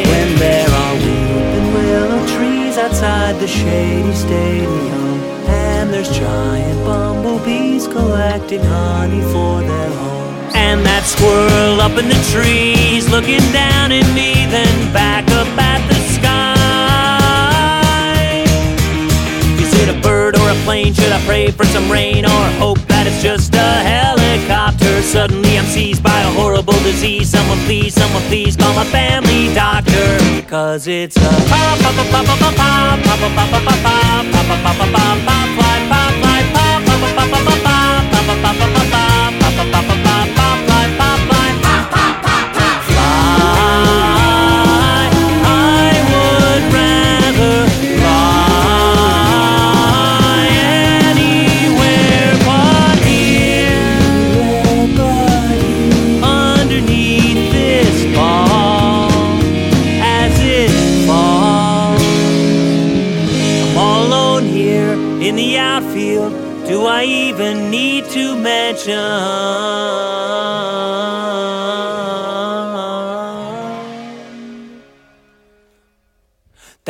When 0.07 0.29
there 0.39 0.71
are 0.71 0.95
weeping 0.95 1.69
willow 1.75 2.23
trees 2.37 2.79
outside 2.79 3.41
the 3.41 3.49
shady 3.49 4.15
stadium, 4.15 5.19
and 5.49 5.93
there's 5.93 6.11
giant 6.15 6.85
bumblebees 6.85 7.89
collecting 7.89 8.63
honey 8.63 9.23
for 9.33 9.61
their 9.63 9.91
homes. 9.91 10.34
And 10.75 10.83
that 10.91 11.07
squirrel 11.07 11.79
up 11.79 11.95
in 12.03 12.11
the 12.11 12.19
trees 12.35 13.07
looking 13.07 13.39
down 13.55 13.95
at 13.95 14.03
me, 14.11 14.43
then 14.51 14.67
back 14.91 15.23
up 15.31 15.47
at 15.55 15.79
the 15.87 15.95
sky. 16.19 16.59
Is 19.63 19.71
it 19.79 19.87
a 19.87 19.95
bird 20.03 20.35
or 20.35 20.51
a 20.51 20.59
plane? 20.67 20.91
Should 20.93 21.13
I 21.15 21.23
pray 21.31 21.55
for 21.55 21.63
some 21.63 21.87
rain 21.87 22.27
or 22.27 22.45
hope 22.59 22.83
that 22.91 23.07
it's 23.07 23.23
just 23.23 23.55
a 23.55 23.71
helicopter? 23.87 24.99
Suddenly 25.07 25.63
I'm 25.63 25.71
seized 25.71 26.03
by 26.03 26.19
a 26.27 26.31
horrible 26.35 26.75
disease. 26.83 27.31
Someone 27.31 27.63
please, 27.71 27.95
someone 27.95 28.27
please 28.27 28.59
call 28.59 28.75
my 28.75 28.83
family 28.91 29.55
doctor. 29.55 30.19
Cause 30.51 30.91
it's 30.91 31.15
a 31.15 31.31
pop, 31.47 31.79
pop, 31.87 31.95
pop, 32.03 32.27
pop, 32.27 32.27
pop, 32.27 32.51
pop, 32.51 32.59
pop, 32.59 32.99
pop, 32.99 33.31
pop, 33.31 33.47
pop, 33.47 33.63
pop, 33.63 33.79
pop, 33.79 33.79
pop, 33.79 34.59
pop, 34.59 34.59
pop, 34.59 34.75
pop, 34.75 34.91
pop, 34.91 35.23
pop, 35.23 35.55
fly, 35.55 35.87
pop, 35.87 36.19
fly, 36.19 36.43
pop, 36.43 36.67
pop, 36.67 36.75
pop, 36.75 37.15
pop, 37.15 37.31
pop, 37.31 37.39
pop, 37.39 37.47
pop, 37.47 37.55
pop, 37.55 37.63
pop, 37.63 37.95
pop, 37.95 38.43
pop, 38.43 38.43
pop, 38.43 38.59
pop, 38.59 38.75
pop, 38.75 38.91
pop, 38.91 39.55
pop, 39.55 39.71
pop, 39.71 39.87
pop, 39.87 40.04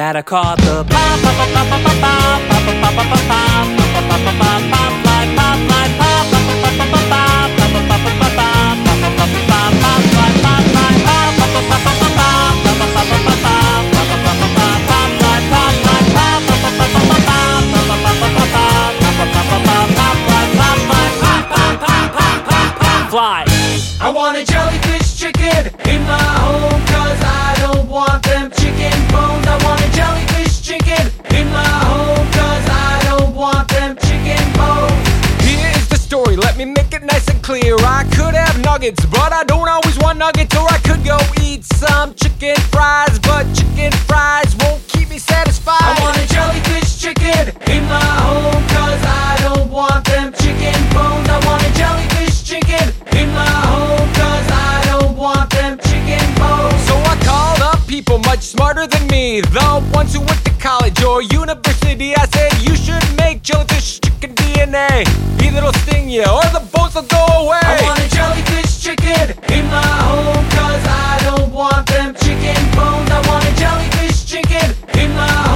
that 0.04 0.16
I 0.16 0.22
caught 0.22 0.58
the 0.58 0.84
pop, 0.84 1.20
pop, 1.22 1.32
pop, 1.32 1.48
pop, 1.54 1.64
pop, 1.64 1.64
pop, 1.64 1.64
pop, 1.64 1.88
pop, 2.82 2.92
pop, 2.92 3.00
pop, 3.00 3.04
pop, 3.04 3.30
pop, 4.10 4.38
pop, 4.38 4.64
Fly. 23.10 23.44
I 24.00 24.10
want 24.10 24.36
a 24.36 24.44
jellyfish 24.44 25.16
chicken 25.16 25.70
in 25.88 26.02
my 26.02 26.18
home, 26.18 26.80
cause 26.92 27.20
I 27.22 27.54
don't 27.60 27.88
want 27.88 28.24
them 28.24 28.50
chicken 28.50 28.90
bones. 29.12 29.46
I 29.46 29.56
want 29.64 29.83
jellyfish 29.94 30.60
chicken 30.62 31.06
in 31.30 31.46
my 31.52 31.74
home 31.90 32.26
cause 32.38 32.66
I 32.68 33.00
don't 33.08 33.34
want 33.34 33.68
them 33.68 33.96
chicken 33.96 34.44
bones. 34.58 35.08
Here 35.46 35.70
is 35.78 35.88
the 35.88 35.96
story, 35.96 36.36
let 36.36 36.56
me 36.56 36.64
make 36.64 36.92
it 36.92 37.02
nice 37.02 37.26
and 37.28 37.42
clear. 37.42 37.76
I 37.80 38.04
could 38.16 38.34
have 38.34 38.58
nuggets, 38.64 39.04
but 39.06 39.32
I 39.32 39.44
don't 39.44 39.68
always 39.68 39.98
want 39.98 40.18
nuggets. 40.18 40.54
Or 40.56 40.66
I 40.70 40.78
could 40.78 41.04
go 41.04 41.18
eat 41.42 41.64
some 41.64 42.14
chicken 42.14 42.56
fries, 42.74 43.18
but 43.20 43.44
chicken 43.54 43.92
fries 44.08 44.54
won't 44.60 44.82
keep 44.88 45.08
me 45.10 45.18
satisfied. 45.18 45.82
I 45.82 45.94
want 46.02 46.16
a 46.16 46.26
jellyfish 46.34 47.00
chicken 47.00 47.54
in 47.70 47.82
my 47.88 48.10
home 48.26 48.62
cause 48.74 49.02
I 49.04 49.38
don't 49.46 49.70
want 49.70 50.04
them 50.06 50.32
chicken 50.32 50.76
bones. 50.94 51.28
I 51.28 51.38
want 51.46 51.62
a 51.62 51.72
jellyfish 51.78 52.42
chicken 52.44 52.92
in 53.16 53.28
my 53.34 53.63
people 57.94 58.18
much 58.30 58.40
smarter 58.40 58.88
than 58.88 59.06
me, 59.06 59.40
the 59.40 59.90
ones 59.94 60.12
who 60.12 60.18
went 60.18 60.44
to 60.44 60.50
college 60.58 61.00
or 61.04 61.22
university. 61.22 62.12
I 62.16 62.26
said, 62.34 62.50
You 62.66 62.74
should 62.74 63.06
make 63.16 63.40
jellyfish 63.42 64.00
chicken 64.00 64.34
DNA. 64.34 65.06
Either 65.44 65.58
it'll 65.58 65.72
sting 65.84 66.08
you 66.10 66.22
or 66.22 66.42
the 66.50 66.62
bones 66.72 66.96
will 66.96 67.02
go 67.02 67.24
away. 67.42 67.62
I 67.62 67.80
want 67.86 68.00
a 68.00 68.08
jellyfish 68.16 68.82
chicken 68.82 69.24
in 69.56 69.64
my 69.70 69.92
home 70.10 70.44
cause 70.58 70.84
I 71.06 71.20
don't 71.22 71.52
want 71.52 71.86
them 71.86 72.14
chicken 72.16 72.62
bones. 72.74 73.10
I 73.16 73.20
want 73.28 73.44
a 73.46 73.54
jellyfish 73.62 74.26
chicken 74.26 74.74
in 74.98 75.14
my 75.14 75.30
home 75.30 75.53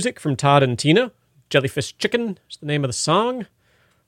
music 0.00 0.18
from 0.18 0.34
Todd 0.34 0.62
and 0.62 0.78
Tina. 0.78 1.12
Jellyfish 1.50 1.94
Chicken 1.98 2.38
is 2.48 2.56
the 2.56 2.64
name 2.64 2.84
of 2.84 2.88
the 2.88 2.94
song. 2.94 3.46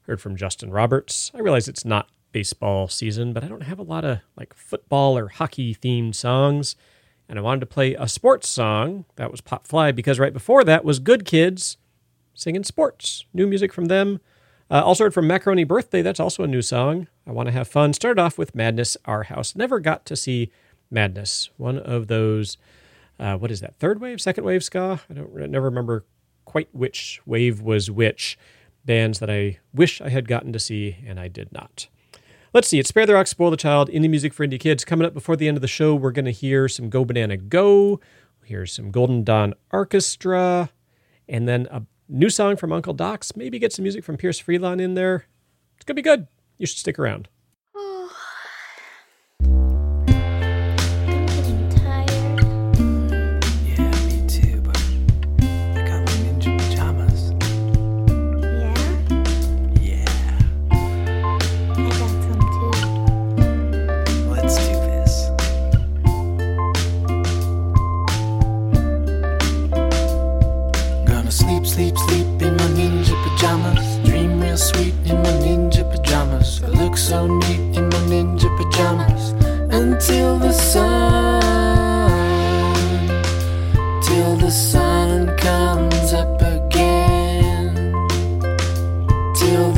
Heard 0.07 0.23
from 0.23 0.37
Justin 0.37 0.71
Roberts. 0.71 1.31
I 1.35 1.41
realize 1.41 1.69
it's 1.69 1.85
not 1.85 2.09
baseball 2.33 2.89
season, 2.89 3.35
but 3.35 3.45
I 3.45 3.49
don't 3.49 3.65
have 3.65 3.79
a 3.79 3.83
lot 3.83 4.07
of 4.07 4.21
like 4.35 4.55
football 4.55 5.19
or 5.19 5.29
hockey 5.29 5.75
themed 5.75 6.15
songs. 6.15 6.77
And 7.29 7.39
I 7.39 7.43
wanted 7.43 7.61
to 7.61 7.67
play 7.67 7.93
a 7.93 8.09
sports 8.09 8.49
song. 8.49 9.05
That 9.17 9.31
was 9.31 9.43
Pop 9.43 9.67
Fly 9.67 9.93
because 9.93 10.19
right 10.19 10.33
before 10.33 10.65
that 10.65 10.83
was 10.83 10.99
Good 10.99 11.27
Kids 11.27 11.77
singing 12.33 12.65
sports. 12.65 13.27
New 13.35 13.47
music 13.47 13.75
from 13.75 13.89
them. 13.89 14.19
Uh, 14.71 14.81
also 14.83 15.05
heard 15.05 15.13
from 15.13 15.27
Macaroni 15.27 15.65
Birthday. 15.65 16.01
That's 16.01 16.21
also 16.21 16.43
a 16.43 16.49
new 16.49 16.63
song. 16.63 17.07
I 17.27 17.33
want 17.33 17.49
to 17.49 17.53
have 17.53 17.69
fun. 17.69 17.93
Started 17.93 18.19
off 18.19 18.39
with 18.39 18.55
Madness 18.55 18.97
Our 19.05 19.25
House. 19.25 19.55
Never 19.55 19.79
got 19.79 20.07
to 20.07 20.17
see 20.17 20.51
Madness. 20.91 21.51
One 21.59 21.79
of 21.79 22.07
those, 22.07 22.57
uh, 23.23 23.37
what 23.37 23.51
is 23.51 23.61
that, 23.61 23.77
third 23.77 24.01
wave, 24.01 24.21
second 24.21 24.45
wave 24.45 24.65
ska? 24.65 25.01
I 25.09 25.15
don't 25.15 25.31
I 25.41 25.47
never 25.47 25.67
remember 25.67 26.05
quite 26.45 26.69
which 26.73 27.21
wave 27.25 27.61
was 27.61 27.91
which 27.91 28.37
bands 28.85 29.21
that 29.21 29.31
I 29.31 29.61
wish 29.73 30.01
I 30.01 30.09
had 30.09 30.27
gotten 30.27 30.53
to 30.53 30.59
see 30.59 30.97
and 31.07 31.21
I 31.21 31.29
did 31.29 31.53
not. 31.53 31.87
Let's 32.53 32.69
see. 32.69 32.79
It's 32.79 32.91
Spare 32.91 33.07
the 33.07 33.15
Rock, 33.15 33.29
Spoil 33.29 33.51
the 33.51 33.57
Child, 33.57 33.89
indie 33.89 34.11
music 34.11 34.35
for 34.35 34.47
indie 34.47 34.61
kids. 34.61 34.85
Coming 34.85 35.07
up 35.07 35.15
before 35.15 35.37
the 35.37 35.49
end 35.49 35.57
of 35.57 35.63
the 35.63 35.69
show, 35.69 35.95
we're 35.95 36.11
going 36.11 36.27
to 36.27 36.33
hear 36.33 36.69
some 36.69 36.91
Go 36.91 37.05
Banana 37.05 37.37
Go. 37.37 38.01
We'll 38.47 38.67
some 38.67 38.91
Golden 38.91 39.25
Dawn 39.25 39.55
Arkestra, 39.73 40.69
and 41.29 41.49
then 41.49 41.67
a 41.71 41.83
new 42.09 42.29
song 42.29 42.57
from 42.57 42.73
Uncle 42.73 42.93
Doc's. 42.93 43.37
Maybe 43.37 43.59
get 43.59 43.73
some 43.73 43.85
music 43.85 44.05
from 44.05 44.17
Pierce 44.19 44.43
Freelon 44.43 44.81
in 44.83 44.95
there. 44.95 45.27
It's 45.77 45.85
going 45.85 45.95
to 45.97 46.03
be 46.03 46.03
good. 46.03 46.27
You 46.59 46.67
should 46.67 46.79
stick 46.79 46.99
around. 46.99 47.29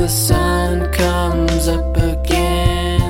The 0.05 0.11
sun 0.11 0.93
comes 0.93 1.67
up 1.67 1.97
again. 1.97 3.01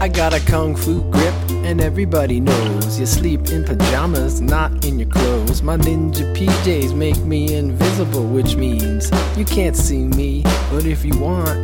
I 0.00 0.06
got 0.06 0.32
a 0.32 0.38
kung 0.38 0.76
fu 0.76 1.02
grip, 1.10 1.34
and 1.66 1.80
everybody 1.80 2.38
knows 2.38 3.00
you 3.00 3.06
sleep 3.06 3.48
in 3.50 3.64
pajamas, 3.64 4.40
not 4.40 4.84
in 4.84 5.00
your 5.00 5.08
clothes. 5.08 5.64
My 5.64 5.76
ninja 5.76 6.22
PJs 6.36 6.94
make 6.94 7.18
me 7.24 7.56
invisible, 7.56 8.22
which 8.22 8.54
means 8.54 9.10
you 9.36 9.44
can't 9.44 9.76
see 9.76 10.04
me. 10.04 10.44
But 10.70 10.86
if 10.86 11.04
you 11.04 11.18
want, 11.18 11.58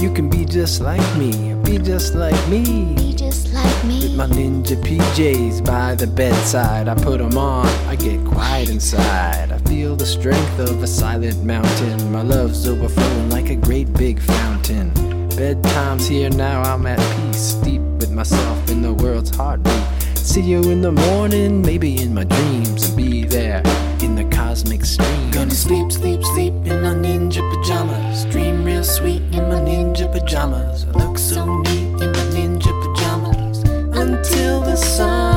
you 0.00 0.12
can 0.12 0.30
be 0.30 0.44
just 0.44 0.80
like 0.80 1.16
me. 1.16 1.32
Be 1.64 1.78
just 1.78 2.14
like 2.14 2.40
me. 2.48 2.94
Be 2.94 3.12
just 3.12 3.52
like 3.52 3.84
me. 3.84 4.02
With 4.02 4.14
my 4.14 4.28
ninja 4.28 4.76
PJs 4.86 5.64
by 5.64 5.96
the 5.96 6.06
bedside, 6.06 6.86
I 6.86 6.94
put 6.94 7.20
'em 7.20 7.36
on, 7.36 7.66
I 7.88 7.96
get 7.96 8.24
quiet 8.24 8.68
inside. 8.68 9.55
Feel 9.68 9.96
the 9.96 10.06
strength 10.06 10.58
of 10.58 10.82
a 10.82 10.86
silent 10.86 11.44
mountain. 11.44 12.12
My 12.12 12.22
love's 12.22 12.66
overflowing 12.66 13.30
like 13.30 13.50
a 13.50 13.56
great 13.56 13.92
big 13.94 14.20
fountain. 14.20 14.90
Bedtime's 15.30 16.08
here 16.08 16.30
now, 16.30 16.62
I'm 16.62 16.86
at 16.86 16.98
peace, 17.16 17.54
deep 17.54 17.82
with 18.00 18.10
myself 18.10 18.70
in 18.70 18.80
the 18.80 18.94
world's 18.94 19.34
heartbeat. 19.36 19.82
See 20.16 20.40
you 20.40 20.60
in 20.70 20.80
the 20.80 20.92
morning, 20.92 21.62
maybe 21.62 22.00
in 22.00 22.14
my 22.14 22.24
dreams, 22.24 22.88
and 22.88 22.96
be 22.96 23.24
there 23.24 23.62
in 24.02 24.14
the 24.14 24.24
cosmic 24.24 24.84
stream. 24.84 25.30
Gonna 25.30 25.50
sleep, 25.50 25.92
sleep, 25.92 26.22
sleep 26.24 26.54
in 26.64 26.82
my 26.82 26.94
ninja 26.94 27.42
pajamas. 27.52 28.24
Dream 28.26 28.64
real 28.64 28.84
sweet 28.84 29.22
in 29.32 29.48
my 29.48 29.60
ninja 29.60 30.10
pajamas. 30.10 30.84
I 30.84 30.90
look 31.04 31.18
so 31.18 31.44
neat 31.62 32.02
in 32.02 32.12
my 32.12 32.26
ninja 32.34 32.72
pajamas. 32.82 33.58
Until 33.96 34.60
the 34.60 34.76
sun, 34.76 35.35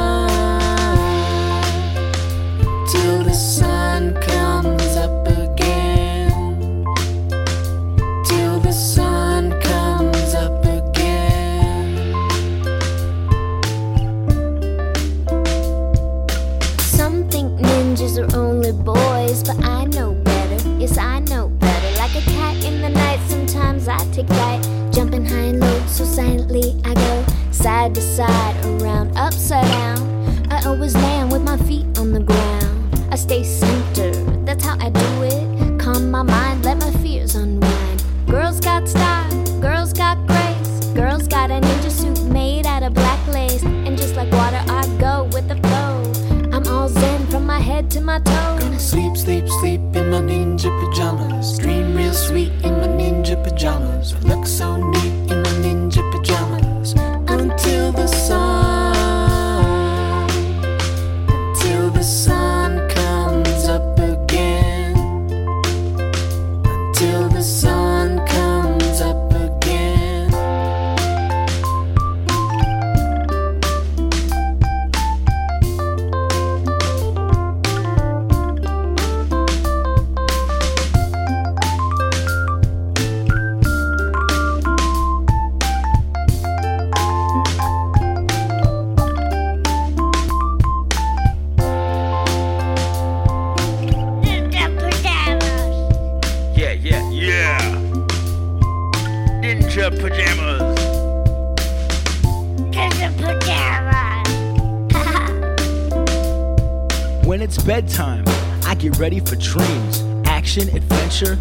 only 18.69 18.83
boys, 18.83 19.43
but 19.43 19.63
I 19.63 19.85
know 19.85 20.13
better. 20.13 20.69
Yes, 20.77 20.97
I 20.97 21.19
know 21.19 21.49
better. 21.49 21.97
Like 21.97 22.15
a 22.15 22.21
cat 22.21 22.63
in 22.63 22.81
the 22.81 22.89
night, 22.89 23.19
sometimes 23.27 23.87
I 23.87 23.97
take 24.11 24.27
flight. 24.27 24.63
Jumping 24.91 25.25
high 25.25 25.49
and 25.51 25.59
low, 25.59 25.79
so 25.87 26.03
silently 26.03 26.79
I 26.85 26.93
go 26.93 27.25
side 27.51 27.95
to 27.95 28.01
side, 28.01 28.55
around, 28.65 29.17
upside 29.17 29.65
down. 29.65 30.47
I 30.51 30.63
always 30.65 30.95
land 30.95 31.31
with 31.31 31.41
my 31.41 31.57
feet 31.57 31.85
on 31.97 32.11
the 32.11 32.19
ground. 32.19 32.95
I 33.11 33.15
stay 33.15 33.43
centered, 33.43 34.45
that's 34.45 34.63
how 34.63 34.77
I 34.79 34.89
do 34.89 35.23
it. 35.23 35.79
Calm 35.79 36.11
my 36.11 36.23
mind, 36.23 36.65
let 36.65 36.77
my 36.77 36.91
fears 37.01 37.35
unwind. 37.35 38.03
Girls 38.27 38.59
got 38.59 38.87
style, 38.87 39.61
girls 39.61 39.93
got 39.93 40.17
grace. 40.27 40.85
Girls 40.93 41.27
got 41.27 41.49
a 41.49 41.61
ninja 41.61 41.91
suit 41.91 42.23
made 42.25 42.65
out 42.65 42.83
of 42.83 42.93
black 42.93 43.25
lace. 43.27 43.63
And 43.63 43.97
just 43.97 44.15
like 44.15 44.31
water, 44.31 44.61
I 44.67 44.85
go 44.99 45.29
with 45.33 45.47
the 45.47 45.55
flow. 45.67 46.29
I'm 46.51 46.67
all 46.67 46.89
zen 46.89 47.27
from 47.27 47.45
my 47.45 47.59
head 47.59 47.89
to 47.91 48.01
my 48.01 48.19
toes. 48.19 48.58
Sleep 50.19 50.48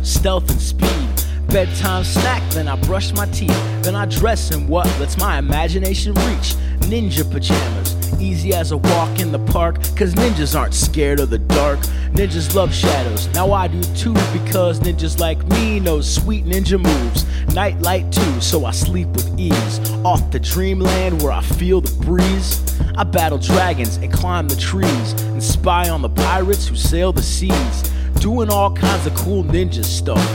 stealth, 0.02 0.50
and 0.50 0.60
speed. 0.60 1.08
Bedtime 1.48 2.02
snack, 2.04 2.42
then 2.50 2.66
I 2.68 2.76
brush 2.82 3.12
my 3.12 3.26
teeth. 3.26 3.56
Then 3.82 3.94
I 3.94 4.06
dress 4.06 4.50
in 4.50 4.66
what 4.66 4.86
lets 4.98 5.16
my 5.16 5.38
imagination 5.38 6.14
reach. 6.14 6.56
Ninja 6.90 7.30
pajamas, 7.30 8.20
easy 8.20 8.52
as 8.54 8.72
a 8.72 8.76
walk 8.76 9.20
in 9.20 9.30
the 9.30 9.38
park. 9.38 9.76
Cause 9.96 10.14
ninjas 10.14 10.58
aren't 10.58 10.74
scared 10.74 11.20
of 11.20 11.30
the 11.30 11.38
dark. 11.38 11.78
Ninjas 12.12 12.54
love 12.54 12.74
shadows, 12.74 13.28
now 13.34 13.52
I 13.52 13.68
do 13.68 13.80
too. 13.94 14.14
Because 14.32 14.80
ninjas 14.80 15.20
like 15.20 15.46
me 15.46 15.80
know 15.80 16.00
sweet 16.00 16.44
ninja 16.44 16.80
moves. 16.80 17.24
Night 17.54 17.80
light 17.80 18.10
too, 18.12 18.40
so 18.40 18.64
I 18.64 18.72
sleep 18.72 19.08
with 19.08 19.38
ease. 19.38 19.78
Off 20.04 20.30
the 20.30 20.40
dreamland 20.40 21.22
where 21.22 21.32
I 21.32 21.40
feel 21.40 21.80
the 21.80 22.04
breeze. 22.04 22.62
I 22.96 23.04
battle 23.04 23.38
dragons 23.38 23.96
and 23.96 24.12
climb 24.12 24.48
the 24.48 24.56
trees. 24.56 25.12
And 25.22 25.42
spy 25.42 25.88
on 25.88 26.02
the 26.02 26.10
pirates 26.10 26.66
who 26.66 26.74
sail 26.74 27.12
the 27.12 27.22
seas. 27.22 27.92
Doing 28.20 28.50
all 28.50 28.72
kinds 28.72 29.06
of 29.06 29.14
cool 29.14 29.44
ninja 29.44 29.84
stuff. 29.84 30.26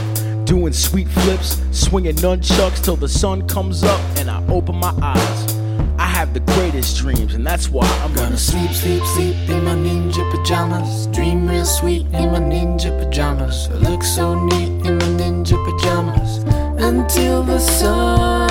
Doing 0.46 0.72
sweet 0.72 1.08
flips, 1.08 1.60
swinging 1.70 2.16
nunchucks 2.16 2.82
till 2.82 2.96
the 2.96 3.08
sun 3.08 3.46
comes 3.46 3.82
up 3.82 4.00
and 4.16 4.30
I 4.30 4.44
open 4.48 4.76
my 4.76 4.94
eyes. 5.02 5.54
I 5.98 6.06
have 6.06 6.32
the 6.32 6.40
greatest 6.40 6.96
dreams, 6.96 7.34
and 7.34 7.46
that's 7.46 7.68
why 7.68 7.86
I'm 8.02 8.14
Gonna 8.14 8.36
sleep, 8.36 8.70
sleep, 8.70 9.02
sleep 9.14 9.36
in 9.48 9.64
my 9.64 9.74
ninja 9.74 10.28
pajamas. 10.30 11.06
Dream 11.08 11.46
real 11.46 11.64
sweet 11.64 12.06
in 12.06 12.32
my 12.32 12.40
ninja 12.40 12.90
pajamas. 12.98 13.68
I 13.68 13.74
look 13.74 14.02
so 14.02 14.34
neat 14.34 14.86
in 14.86 14.98
my 14.98 15.10
ninja 15.20 15.56
pajamas. 15.64 16.38
Until 16.82 17.42
the 17.42 17.58
sun, 17.58 18.43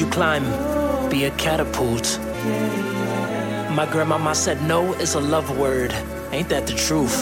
you 0.00 0.06
climb, 0.06 0.44
be 1.08 1.24
a 1.24 1.30
catapult. 1.32 2.18
My 3.70 3.88
grandmama 3.90 4.34
said 4.34 4.62
no 4.62 4.94
is 4.94 5.14
a 5.14 5.20
love 5.20 5.58
word. 5.58 5.92
Ain't 6.32 6.48
that 6.48 6.66
the 6.66 6.74
truth? 6.74 7.14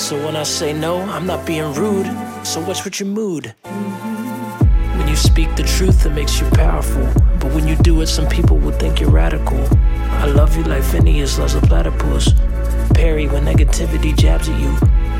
So 0.00 0.16
when 0.24 0.36
I 0.36 0.42
say 0.42 0.72
no, 0.72 1.00
I'm 1.02 1.26
not 1.26 1.46
being 1.46 1.72
rude. 1.74 2.06
So 2.44 2.60
what's 2.60 2.84
with 2.84 2.98
your 3.00 3.08
mood? 3.08 3.54
When 3.62 5.08
you 5.08 5.16
speak 5.16 5.54
the 5.56 5.62
truth, 5.62 6.06
it 6.06 6.10
makes 6.10 6.40
you 6.40 6.48
powerful. 6.50 7.04
But 7.38 7.52
when 7.52 7.68
you 7.68 7.76
do 7.76 8.00
it, 8.00 8.06
some 8.06 8.28
people 8.28 8.56
will 8.56 8.72
think 8.72 9.00
you're 9.00 9.10
radical. 9.10 9.58
I 10.22 10.26
love 10.26 10.56
you 10.56 10.64
like 10.64 10.82
Phineas 10.82 11.38
loves 11.38 11.54
a 11.54 11.60
platypus. 11.60 12.32
Parry 12.94 13.26
when 13.26 13.44
negativity 13.44 14.16
jabs 14.16 14.48
at 14.48 14.58
you. 14.60 14.74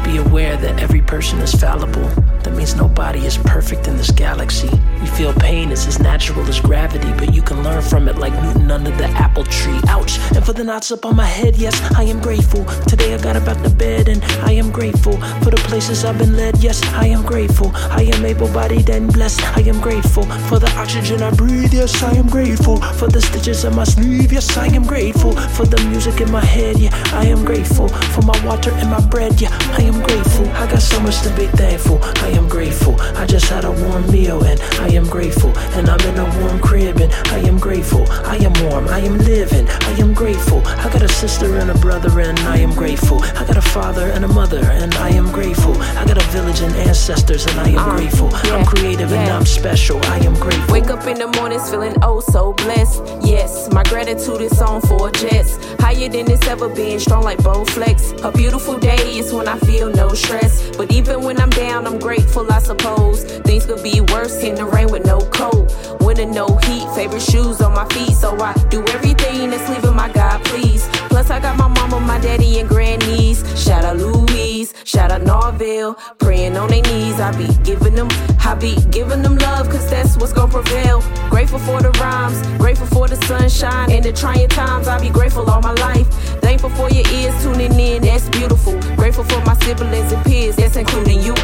Be 0.05 0.19
aware 0.19 0.57
that 0.57 0.81
every 0.81 1.03
person 1.03 1.39
is 1.41 1.55
fallible. 1.55 2.09
That 2.43 2.55
means 2.55 2.75
nobody 2.77 3.27
is 3.27 3.37
perfect 3.37 3.89
in 3.89 3.97
this 3.97 4.11
galaxy. 4.11 4.71
You 5.01 5.07
feel 5.07 5.33
pain 5.35 5.71
is 5.71 5.87
as 5.87 5.99
natural 5.99 6.47
as 6.47 6.61
gravity, 6.61 7.13
but 7.19 7.35
you 7.35 7.43
can 7.43 7.63
learn 7.63 7.83
from 7.83 8.09
it 8.09 8.17
like 8.17 8.33
Newton 8.43 8.71
under 8.71 8.91
the 8.91 9.07
apple 9.07 9.45
tree. 9.45 9.79
Ouch! 9.89 10.19
And 10.35 10.45
for 10.45 10.53
the 10.53 10.65
knots 10.65 10.91
up 10.91 11.05
on 11.05 11.17
my 11.17 11.27
head, 11.27 11.57
yes, 11.57 11.75
I 11.97 12.05
am 12.05 12.21
grateful. 12.21 12.65
Today 12.87 13.15
I 13.15 13.19
got 13.19 13.37
up 13.37 13.49
out 13.49 13.63
the 13.63 13.71
bed 13.71 14.09
and 14.09 14.23
I 14.49 14.53
am 14.53 14.71
grateful 14.71 15.17
for 15.43 15.51
the 15.51 15.63
places 15.69 16.05
I've 16.05 16.19
been 16.19 16.37
led. 16.37 16.59
Yes, 16.63 16.83
I 16.95 17.07
am 17.07 17.25
grateful. 17.25 17.71
I 17.75 18.03
am 18.15 18.25
able 18.25 18.49
bodied 18.53 18.89
and 18.91 19.13
blessed. 19.13 19.43
I 19.57 19.61
am 19.63 19.81
grateful 19.81 20.25
for 20.49 20.59
the 20.59 20.71
oxygen 20.77 21.23
I 21.23 21.31
breathe. 21.31 21.73
Yes, 21.73 22.03
I 22.03 22.13
am 22.13 22.29
grateful 22.29 22.81
for 22.99 23.09
the 23.09 23.21
stitches 23.21 23.65
on 23.65 23.77
my 23.77 23.85
sleeve. 23.85 24.33
Yes, 24.33 24.57
I 24.57 24.67
am 24.67 24.85
grateful 24.85 25.33
for 25.57 25.67
the 25.67 25.81
music 25.89 26.21
in 26.21 26.31
my 26.31 26.45
head. 26.45 26.79
Yeah, 26.79 26.91
I 27.13 27.27
am 27.27 27.45
grateful 27.45 27.89
for 27.89 28.23
my 28.23 28.39
water 28.47 28.71
and 28.73 28.91
my 28.91 29.01
bread. 29.09 29.41
Yeah, 29.41 29.51
I 29.79 29.83
am 29.83 30.01
grateful. 30.03 30.47
I 30.51 30.67
got 30.71 30.83
so 30.83 31.01
much 31.01 31.21
to 31.23 31.31
be 31.37 31.47
thankful. 31.49 31.99
I 32.03 32.29
am 32.31 32.49
grateful. 32.49 33.01
I 33.17 33.27
just 33.27 33.47
had 33.49 33.65
a 33.65 33.71
warm 33.71 34.11
meal 34.11 34.43
and 34.45 34.61
I 34.81 34.86
am 34.89 35.07
grateful. 35.07 35.57
And 35.77 35.89
I'm 35.89 36.01
in 36.01 36.19
a 36.19 36.41
warm 36.41 36.61
crib 36.61 37.01
and 37.01 37.13
I 37.13 37.39
am 37.41 37.59
grateful. 37.59 38.05
I 38.11 38.37
am 38.37 38.53
warm. 38.65 38.89
I 38.89 39.01
am 39.01 39.19
living. 39.19 39.69
I 39.69 39.93
am 39.99 40.15
grateful. 40.15 40.63
I 40.67 40.91
got 40.93 41.03
a 41.03 41.09
sister 41.09 41.57
and 41.57 41.71
a 41.71 41.79
brother 41.79 42.21
and 42.21 42.39
I 42.41 42.59
am 42.59 42.73
grateful. 42.75 43.23
I 43.23 43.45
got 43.45 43.57
a 43.57 43.63
father 43.63 44.07
and 44.07 44.25
a 44.25 44.29
mother 44.29 44.65
and 44.65 44.95
I 44.95 45.11
am 45.11 45.31
grateful. 45.33 45.77
I 45.83 46.05
got 46.07 46.19
a 46.19 46.27
village 46.31 46.61
and 46.61 46.75
ancestors 46.77 47.47
and 47.47 47.61
I 47.61 47.69
am 47.71 47.79
ah, 47.79 47.97
grateful. 47.97 48.29
I'm 48.33 48.65
creative 48.65 49.13
and 49.13 49.31
I'm 49.31 49.47
special. 49.47 49.99
I 50.07 50.19
am 50.19 50.35
grateful. 50.35 50.73
Wake 50.73 50.89
up 50.89 51.07
in 51.07 51.19
the 51.19 51.29
mornings 51.39 51.69
feeling 51.71 51.95
oh 52.03 52.21
so 52.21 52.53
blessed. 52.53 53.03
Yes, 53.23 53.71
my 53.73 53.83
gratitude 53.85 54.41
is 54.41 54.61
on 54.61 54.81
four 54.83 55.11
jets. 55.11 55.57
Higher 55.81 56.09
than 56.09 56.31
it's 56.31 56.47
ever 56.47 56.69
been, 56.69 56.99
strong 57.01 57.23
like 57.25 57.39
Bowflex. 57.39 58.25
A 58.25 58.33
beautiful 58.33 58.79
day 58.79 59.19
is 59.19 59.33
when 59.33 59.49
I 59.49 59.59
feel 59.61 59.91
no 59.91 60.11
stress. 60.15 60.77
But 60.77 60.93
even 60.93 61.23
when 61.23 61.41
I'm 61.41 61.51
down, 61.51 61.87
I'm 61.87 61.99
grateful, 61.99 62.51
I 62.51 62.59
suppose. 62.59 63.25
Things 63.47 63.67
could 63.67 63.83
be 63.83 64.01
worse 64.01 64.43
in 64.43 64.55
the 64.55 64.65
rain 64.77 64.93
with 64.93 65.07
no 65.07 65.19
coat. 65.31 65.86
Winter, 66.01 66.27
no 66.27 66.47
heat, 66.65 66.89
favorite 66.95 67.23
shoes 67.23 67.61
on 67.61 67.75
my 67.75 67.87
feet. 67.89 68.15
So 68.17 68.37
I 68.39 68.53
do 68.71 68.85
everything 68.89 69.51
that's 69.51 69.69
leaving 69.69 69.97
my 69.97 70.11
God, 70.13 70.45
please. 70.45 70.87
Plus, 71.09 71.31
I 71.31 71.41
got 71.41 71.57
my 71.57 71.69
mama, 71.69 72.01
my 72.01 72.19
daddy, 72.19 72.59
and 72.61 72.69
grannies. 72.69 73.45
Shout 73.61 73.85
out 73.85 73.97
Louise, 73.97 74.75
shout 74.85 75.11
out 75.11 75.23
Norville. 75.23 75.95
Praying 76.19 76.57
on 76.57 76.69
their 76.69 76.83
knees, 76.83 77.19
I 77.21 77.37
be 77.37 77.49
giving 77.65 77.95
them, 77.95 78.09
I 78.45 78.55
be 78.55 78.77
giving 78.91 79.23
them 79.23 79.37
love, 79.39 79.69
cause 79.71 79.89
that's 79.91 80.17
what's 80.17 80.33
gonna 80.33 80.53
prevail. 80.53 81.03
Grateful 81.31 81.59
for 81.59 81.81
the 81.81 81.91
rhymes, 82.01 82.41
grateful 82.59 82.87
for 82.87 83.09
the 83.09 83.17
sunshine 83.27 83.91
and 83.91 84.05
the 84.05 84.13
trying 84.13 84.49
times. 84.49 84.89
I 84.89 85.01
be 85.01 85.09
grateful 85.09 85.49
all 85.51 85.63
my 85.63 85.73
life. 85.73 86.07
Thankful 86.41 86.71
for 86.71 86.89
your 86.91 87.07
ears 87.13 87.35
tuning 87.43 87.79
in, 87.79 88.03
that's 88.03 88.29
beautiful. 88.29 88.79
Grateful 88.97 89.25
for 89.25 89.41
my 89.45 89.55
siblings 89.55 90.13
and 90.13 90.25
peers, 90.25 90.57
that's 90.57 90.77
including 90.77 91.23
you. 91.23 91.35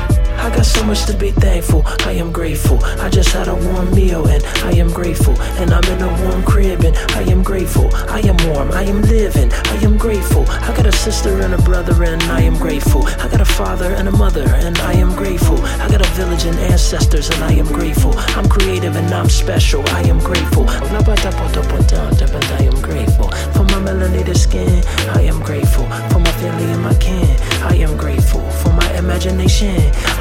I 0.43 0.51
got 0.51 0.67
so 0.67 0.83
much 0.85 1.05
to 1.07 1.15
be 1.15 1.31
thankful. 1.31 1.83
I 2.07 2.13
am 2.13 2.33
grateful. 2.33 2.83
I 3.01 3.09
just 3.09 3.31
had 3.31 3.49
a 3.49 3.55
warm 3.55 3.95
meal 3.95 4.27
and 4.27 4.42
I 4.65 4.73
am 4.73 4.91
grateful. 4.93 5.41
And 5.61 5.73
I'm 5.73 5.85
in 5.85 6.03
a 6.03 6.09
warm 6.25 6.43
crib 6.45 6.85
and 6.85 6.97
I 6.97 7.23
am 7.31 7.43
grateful. 7.43 7.91
I 7.95 8.21
am 8.21 8.37
warm. 8.49 8.73
I 8.73 8.83
am 8.83 9.03
living. 9.03 9.53
I 9.53 9.77
am 9.85 9.97
grateful. 9.97 10.45
I 10.49 10.75
got 10.77 10.87
a 10.87 10.93
sister 10.93 11.41
and 11.41 11.55
a 11.55 11.63
brother 11.63 12.05
and 12.05 12.23
I 12.25 12.41
am 12.43 12.57
grateful. 12.57 13.07
I 13.07 13.29
got 13.29 13.41
a 13.41 13.45
father 13.45 13.93
and 13.93 14.09
a 14.09 14.13
mother 14.13 14.47
and 14.49 14.79
I 14.79 14.95
am 14.95 15.15
grateful. 15.15 15.59
I 15.83 15.89
got 15.89 16.01
a 16.07 16.11
village 16.11 16.45
and 16.45 16.59
ancestors 16.59 17.31
and 17.31 17.45
I 17.45 17.53
am 17.53 17.67
grateful. 17.67 18.13
I'm 18.37 18.49
creative 18.49 18.97
and 18.97 19.13
I'm 19.13 19.29
special. 19.29 19.83
I 19.91 20.03
am 20.03 20.19
grateful. 20.19 20.69
I 20.69 22.63
am 22.65 22.81
grateful 22.83 23.31
for 23.53 23.65
my 23.65 23.81
melanated 23.87 24.37
skin. 24.37 24.83
I 25.17 25.23
am 25.23 25.41
grateful 25.41 25.85
for 26.11 26.19
my 26.21 26.33
family 26.43 26.65
and 26.73 26.83
my 26.83 26.95
kin. 26.95 27.37
I 27.63 27.77
am 27.77 27.97
grateful 27.97 28.41
for 28.63 28.73
my 28.73 28.91
imagination. 28.99 29.77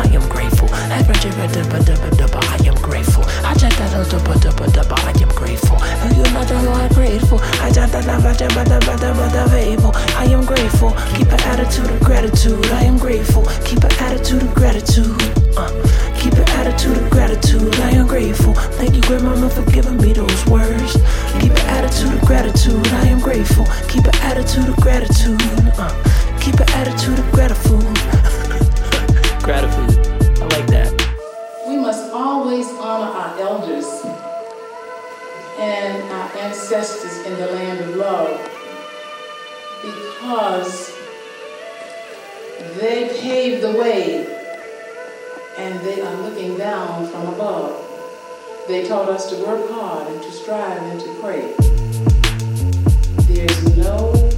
I 0.05 0.09
am 0.13 0.27
grateful. 0.29 0.69
I 0.71 0.99
am 0.99 1.05
grateful. 1.05 2.43
I 2.43 2.67
am 2.67 2.75
grateful. 2.81 3.23
You 4.01 4.07
know 6.33 6.43
that 6.43 6.57
I'm 6.57 6.89
grateful. 6.95 7.37
I 10.17 10.25
am 10.25 10.43
grateful. 10.45 10.91
Keep 11.15 11.31
an 11.31 11.39
attitude 11.41 11.89
of 11.89 11.99
gratitude. 12.01 12.65
I 12.67 12.83
am 12.83 12.97
grateful. 12.97 13.45
Keep 13.63 13.83
an 13.83 13.91
attitude 13.99 14.41
of 14.41 14.53
gratitude. 14.55 15.21
Uh, 15.55 15.69
keep 16.17 16.33
an 16.33 16.47
attitude 16.49 16.97
of 16.97 17.09
gratitude. 17.11 17.75
I 17.75 17.91
am 17.91 18.07
grateful. 18.07 18.53
Thank 18.53 18.95
you, 18.95 19.01
grandmama, 19.01 19.49
for 19.49 19.63
giving 19.71 19.97
me 19.97 20.13
those 20.13 20.45
words. 20.47 20.93
Keep 21.39 21.51
an 21.51 21.67
attitude 21.69 22.13
of 22.13 22.21
gratitude. 22.21 22.87
I 22.87 23.07
am 23.07 23.19
grateful. 23.19 23.65
Keep 23.87 24.05
an 24.05 24.15
attitude 24.21 24.69
of 24.69 24.77
gratitude. 24.77 25.41
Uh, 25.77 25.93
keep 26.39 26.55
an 26.55 26.69
attitude 26.71 27.19
of 27.19 27.31
gratitude. 27.31 27.81
gratitude. 29.43 30.07
I 30.41 30.45
like 30.45 30.67
that. 30.67 30.90
and 35.61 36.01
our 36.11 36.37
ancestors 36.37 37.23
in 37.23 37.33
the 37.37 37.45
land 37.51 37.79
of 37.81 37.95
love 37.95 38.35
because 39.83 40.91
they 42.79 43.15
paved 43.21 43.61
the 43.61 43.71
way 43.77 44.25
and 45.59 45.79
they 45.81 46.01
are 46.01 46.15
looking 46.23 46.57
down 46.57 47.07
from 47.09 47.27
above. 47.27 47.77
They 48.67 48.87
taught 48.87 49.09
us 49.09 49.29
to 49.29 49.35
work 49.45 49.69
hard 49.69 50.07
and 50.07 50.23
to 50.23 50.31
strive 50.31 50.81
and 50.81 50.99
to 50.99 51.13
pray. 51.21 51.53
There's 53.27 53.77
no 53.77 54.30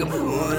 like 0.00 0.08
a 0.08 0.16
pool 0.16 0.57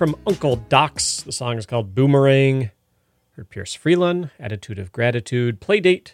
from 0.00 0.16
Uncle 0.26 0.56
Docs. 0.56 1.24
The 1.24 1.30
song 1.30 1.58
is 1.58 1.66
called 1.66 1.94
Boomerang. 1.94 2.70
Heard 3.32 3.50
Pierce 3.50 3.76
Freelon, 3.76 4.30
Attitude 4.38 4.78
of 4.78 4.92
Gratitude, 4.92 5.60
Playdate, 5.60 6.12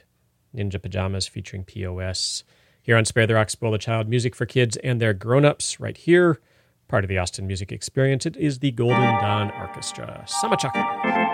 Ninja 0.53 0.82
Pajamas 0.82 1.28
featuring 1.28 1.62
POS. 1.62 2.43
Here 2.82 2.97
on 2.97 3.05
Spare 3.05 3.28
the 3.28 3.34
Rock, 3.34 3.49
Spoil 3.49 3.70
the 3.70 3.78
Child, 3.78 4.09
music 4.09 4.34
for 4.34 4.45
kids 4.45 4.76
and 4.78 5.01
their 5.01 5.14
grown-ups 5.14 5.78
right 5.78 5.97
here. 5.97 6.41
Part 6.89 7.05
of 7.05 7.09
the 7.09 7.18
Austin 7.18 7.47
Music 7.47 7.70
Experience. 7.70 8.26
It 8.26 8.37
is 8.37 8.59
the 8.59 8.72
Golden 8.72 9.20
Dawn 9.20 9.53
Arkestra. 9.53 10.28
Summer 10.28 10.57
Chaka. 10.57 11.26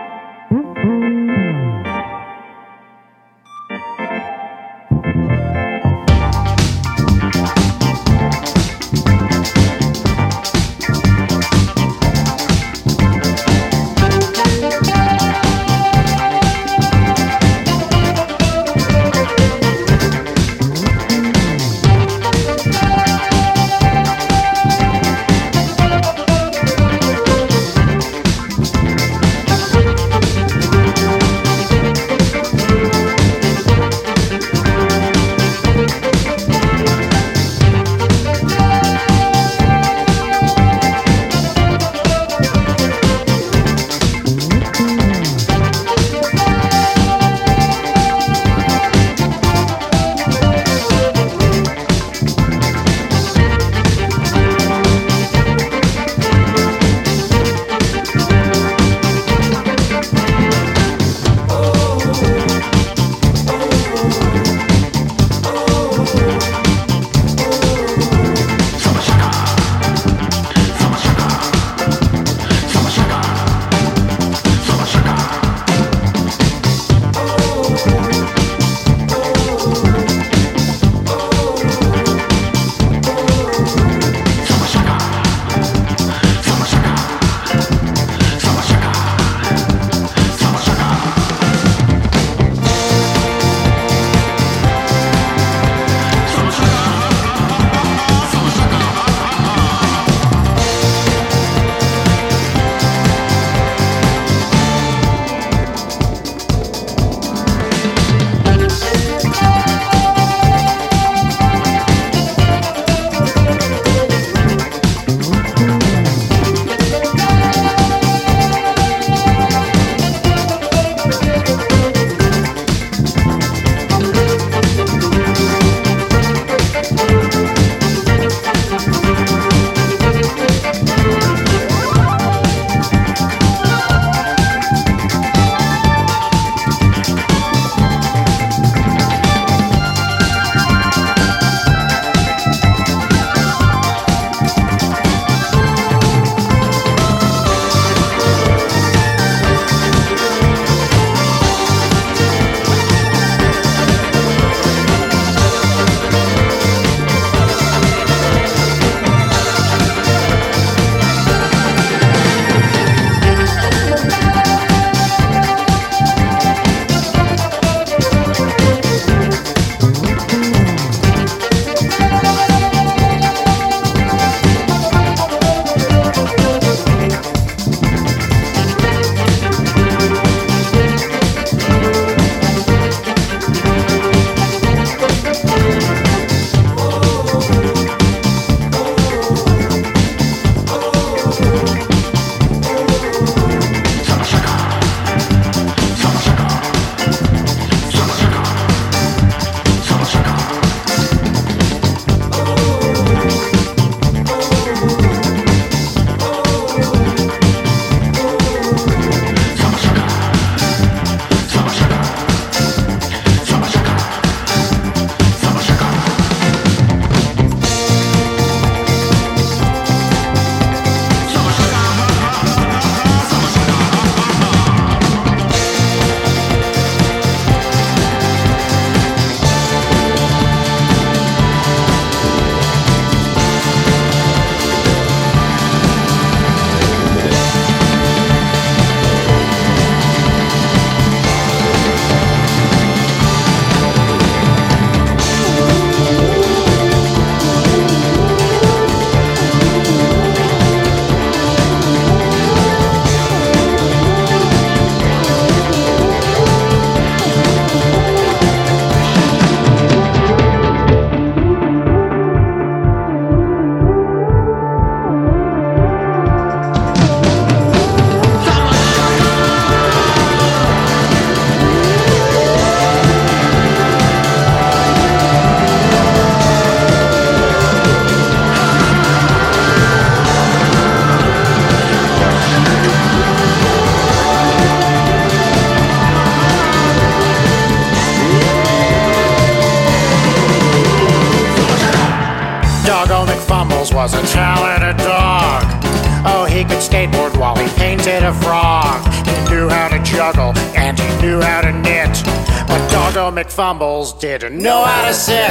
Didn't 304.22 304.56
know 304.56 304.84
how 304.84 305.08
to 305.08 305.12
sit. 305.12 305.50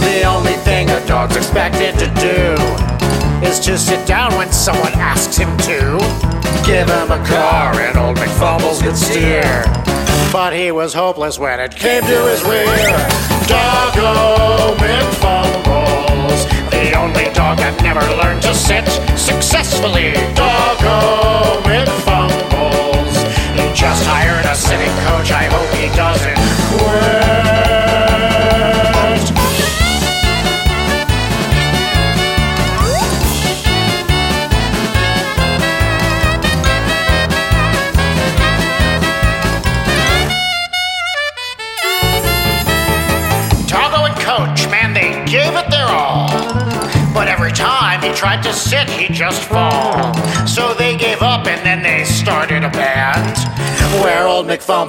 The 0.00 0.22
only 0.24 0.54
thing 0.64 0.88
a 0.88 1.06
dog's 1.06 1.36
expected 1.36 1.98
to 1.98 2.06
do 2.18 3.46
is 3.46 3.60
to 3.60 3.76
sit 3.76 4.06
down 4.06 4.34
when 4.38 4.50
someone 4.50 4.94
asks 4.94 5.36
him 5.36 5.54
to. 5.58 5.98
Give 6.64 6.88
him 6.88 7.10
a 7.12 7.22
car 7.26 7.78
and 7.78 7.98
old 7.98 8.16
McFumbles 8.16 8.82
could 8.82 8.96
steer. 8.96 9.64
But 10.32 10.54
he 10.54 10.70
was 10.70 10.94
hopeless 10.94 11.38
when 11.38 11.60
it 11.60 11.76
came 11.76 12.04
to 12.04 12.26
his 12.30 12.42
rear. 12.42 12.67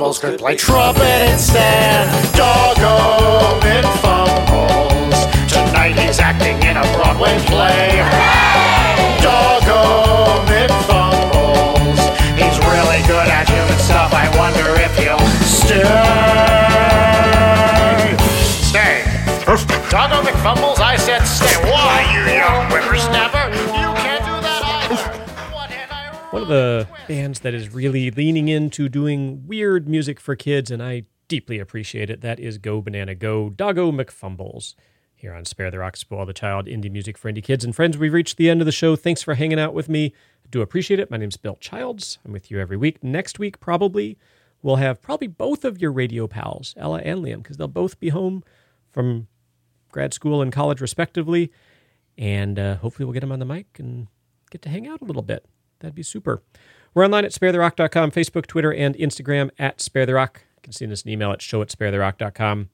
Old 0.02 0.20
could 0.22 0.40
play 0.40 0.56
trumpet 0.56 1.30
instead. 1.32 2.08
Doggo 2.36 3.60
McFumbles. 3.60 5.20
Tonight 5.50 5.98
he's 5.98 6.20
acting 6.20 6.62
in 6.64 6.78
a 6.78 6.84
Broadway 6.94 7.38
play. 7.46 7.98
Doggo 9.22 10.46
McFumbles. 10.46 12.00
He's 12.38 12.58
really 12.70 13.02
good 13.08 13.28
at 13.28 13.50
human 13.50 13.80
stuff. 13.80 14.14
I 14.14 14.30
wonder 14.38 14.76
if 14.80 14.96
he'll 14.98 15.20
stay. 15.44 15.84
Stay. 18.64 19.04
Doggo 19.90 20.22
McFumbles, 20.22 20.80
I 20.80 20.96
said 20.98 21.24
stay. 21.26 21.56
Why, 21.70 22.06
you 22.14 22.22
young 22.36 22.70
whippersnapper? 22.72 23.50
You 23.50 23.94
can't 24.00 24.24
do 24.24 24.36
that 24.48 24.62
either. 24.64 24.96
What, 25.52 25.70
One 26.34 26.42
of 26.44 26.48
the 26.48 26.88
bands 27.10 27.40
that 27.40 27.56
is 27.56 27.74
really 27.74 28.12
leaning 28.12 28.48
into 28.50 28.88
doing 28.88 29.42
weird 29.48 29.90
music 29.90 30.20
for 30.20 30.36
kids, 30.36 30.70
and 30.70 30.82
I 30.82 31.06
deeply 31.28 31.58
appreciate 31.58 32.08
it. 32.08 32.22
That 32.22 32.40
is 32.40 32.60
Go 32.60 32.82
Banana 32.82 33.16
Go, 33.16 33.50
Doggo 33.50 33.92
McFumbles. 33.92 34.76
Here 35.16 35.34
on 35.34 35.44
Spare 35.44 35.72
the 35.72 35.80
Rock, 35.80 35.98
Spoil 35.98 36.28
the 36.28 36.34
Child, 36.34 36.68
indie 36.68 36.92
music 36.92 37.18
for 37.18 37.32
indie 37.32 37.44
kids 37.44 37.66
and 37.66 37.76
friends. 37.76 37.98
We've 37.98 38.14
reached 38.14 38.38
the 38.38 38.48
end 38.48 38.62
of 38.62 38.68
the 38.68 38.72
show. 38.72 38.96
Thanks 38.96 39.24
for 39.24 39.34
hanging 39.34 39.60
out 39.60 39.74
with 39.74 39.90
me. 39.90 40.14
I 40.46 40.50
do 40.52 40.62
appreciate 40.62 41.00
it. 41.00 41.10
My 41.10 41.18
name's 41.18 41.36
Bill 41.36 41.58
Childs. 41.60 42.20
I'm 42.24 42.32
with 42.32 42.52
you 42.52 42.60
every 42.60 42.78
week. 42.78 43.04
Next 43.04 43.40
week, 43.40 43.60
probably, 43.60 44.20
we'll 44.62 44.76
have 44.76 45.02
probably 45.02 45.28
both 45.28 45.66
of 45.66 45.82
your 45.82 45.92
radio 45.92 46.28
pals, 46.28 46.76
Ella 46.78 47.00
and 47.00 47.26
Liam, 47.26 47.42
because 47.42 47.58
they'll 47.58 47.68
both 47.68 48.00
be 48.00 48.10
home 48.10 48.44
from 48.92 49.28
grad 49.92 50.14
school 50.14 50.44
and 50.44 50.52
college, 50.52 50.80
respectively. 50.80 51.52
And 52.20 52.60
uh, 52.60 52.76
hopefully, 52.76 53.06
we'll 53.08 53.14
get 53.14 53.22
them 53.22 53.32
on 53.32 53.40
the 53.40 53.46
mic 53.46 53.80
and 53.80 54.06
get 54.52 54.62
to 54.62 54.70
hang 54.70 54.88
out 54.88 55.02
a 55.02 55.06
little 55.06 55.24
bit. 55.24 55.44
That'd 55.80 55.96
be 55.96 56.04
super. 56.04 56.44
We're 56.94 57.06
online 57.06 57.26
at 57.26 57.32
sparetherock.com, 57.32 58.12
Facebook, 58.12 58.46
Twitter, 58.46 58.74
and 58.74 58.96
Instagram 58.96 59.50
at 59.60 59.80
Spare 59.82 60.06
the 60.06 60.16
Rock. 60.16 60.44
You 60.58 60.62
can 60.64 60.74
send 60.74 60.92
us 60.92 61.04
an 61.04 61.10
email 61.10 61.32
at 61.32 61.42
show 61.42 61.62
at 61.62 61.70
sparetherock.com. 61.70 62.70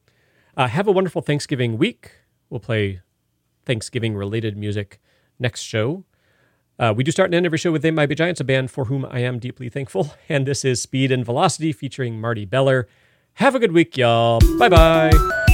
Uh, 0.57 0.67
have 0.67 0.87
a 0.87 0.91
wonderful 0.91 1.21
Thanksgiving 1.21 1.77
week. 1.77 2.11
We'll 2.49 2.59
play 2.59 3.01
Thanksgiving 3.65 4.15
related 4.15 4.57
music 4.57 4.99
next 5.39 5.61
show. 5.61 6.05
Uh, 6.77 6.93
we 6.95 7.03
do 7.03 7.11
start 7.11 7.27
and 7.27 7.35
end 7.35 7.45
every 7.45 7.57
show 7.57 7.71
with 7.71 7.81
They 7.81 7.91
Might 7.91 8.07
Be 8.07 8.15
Giants, 8.15 8.41
a 8.41 8.43
band 8.43 8.69
for 8.71 8.85
whom 8.85 9.05
I 9.05 9.19
am 9.19 9.39
deeply 9.39 9.69
thankful. 9.69 10.13
And 10.29 10.45
this 10.45 10.65
is 10.65 10.81
Speed 10.81 11.11
and 11.11 11.23
Velocity 11.23 11.71
featuring 11.71 12.19
Marty 12.19 12.45
Beller. 12.45 12.87
Have 13.35 13.55
a 13.55 13.59
good 13.59 13.73
week, 13.73 13.97
y'all. 13.97 14.39
Bye 14.57 14.69
bye. 14.69 15.44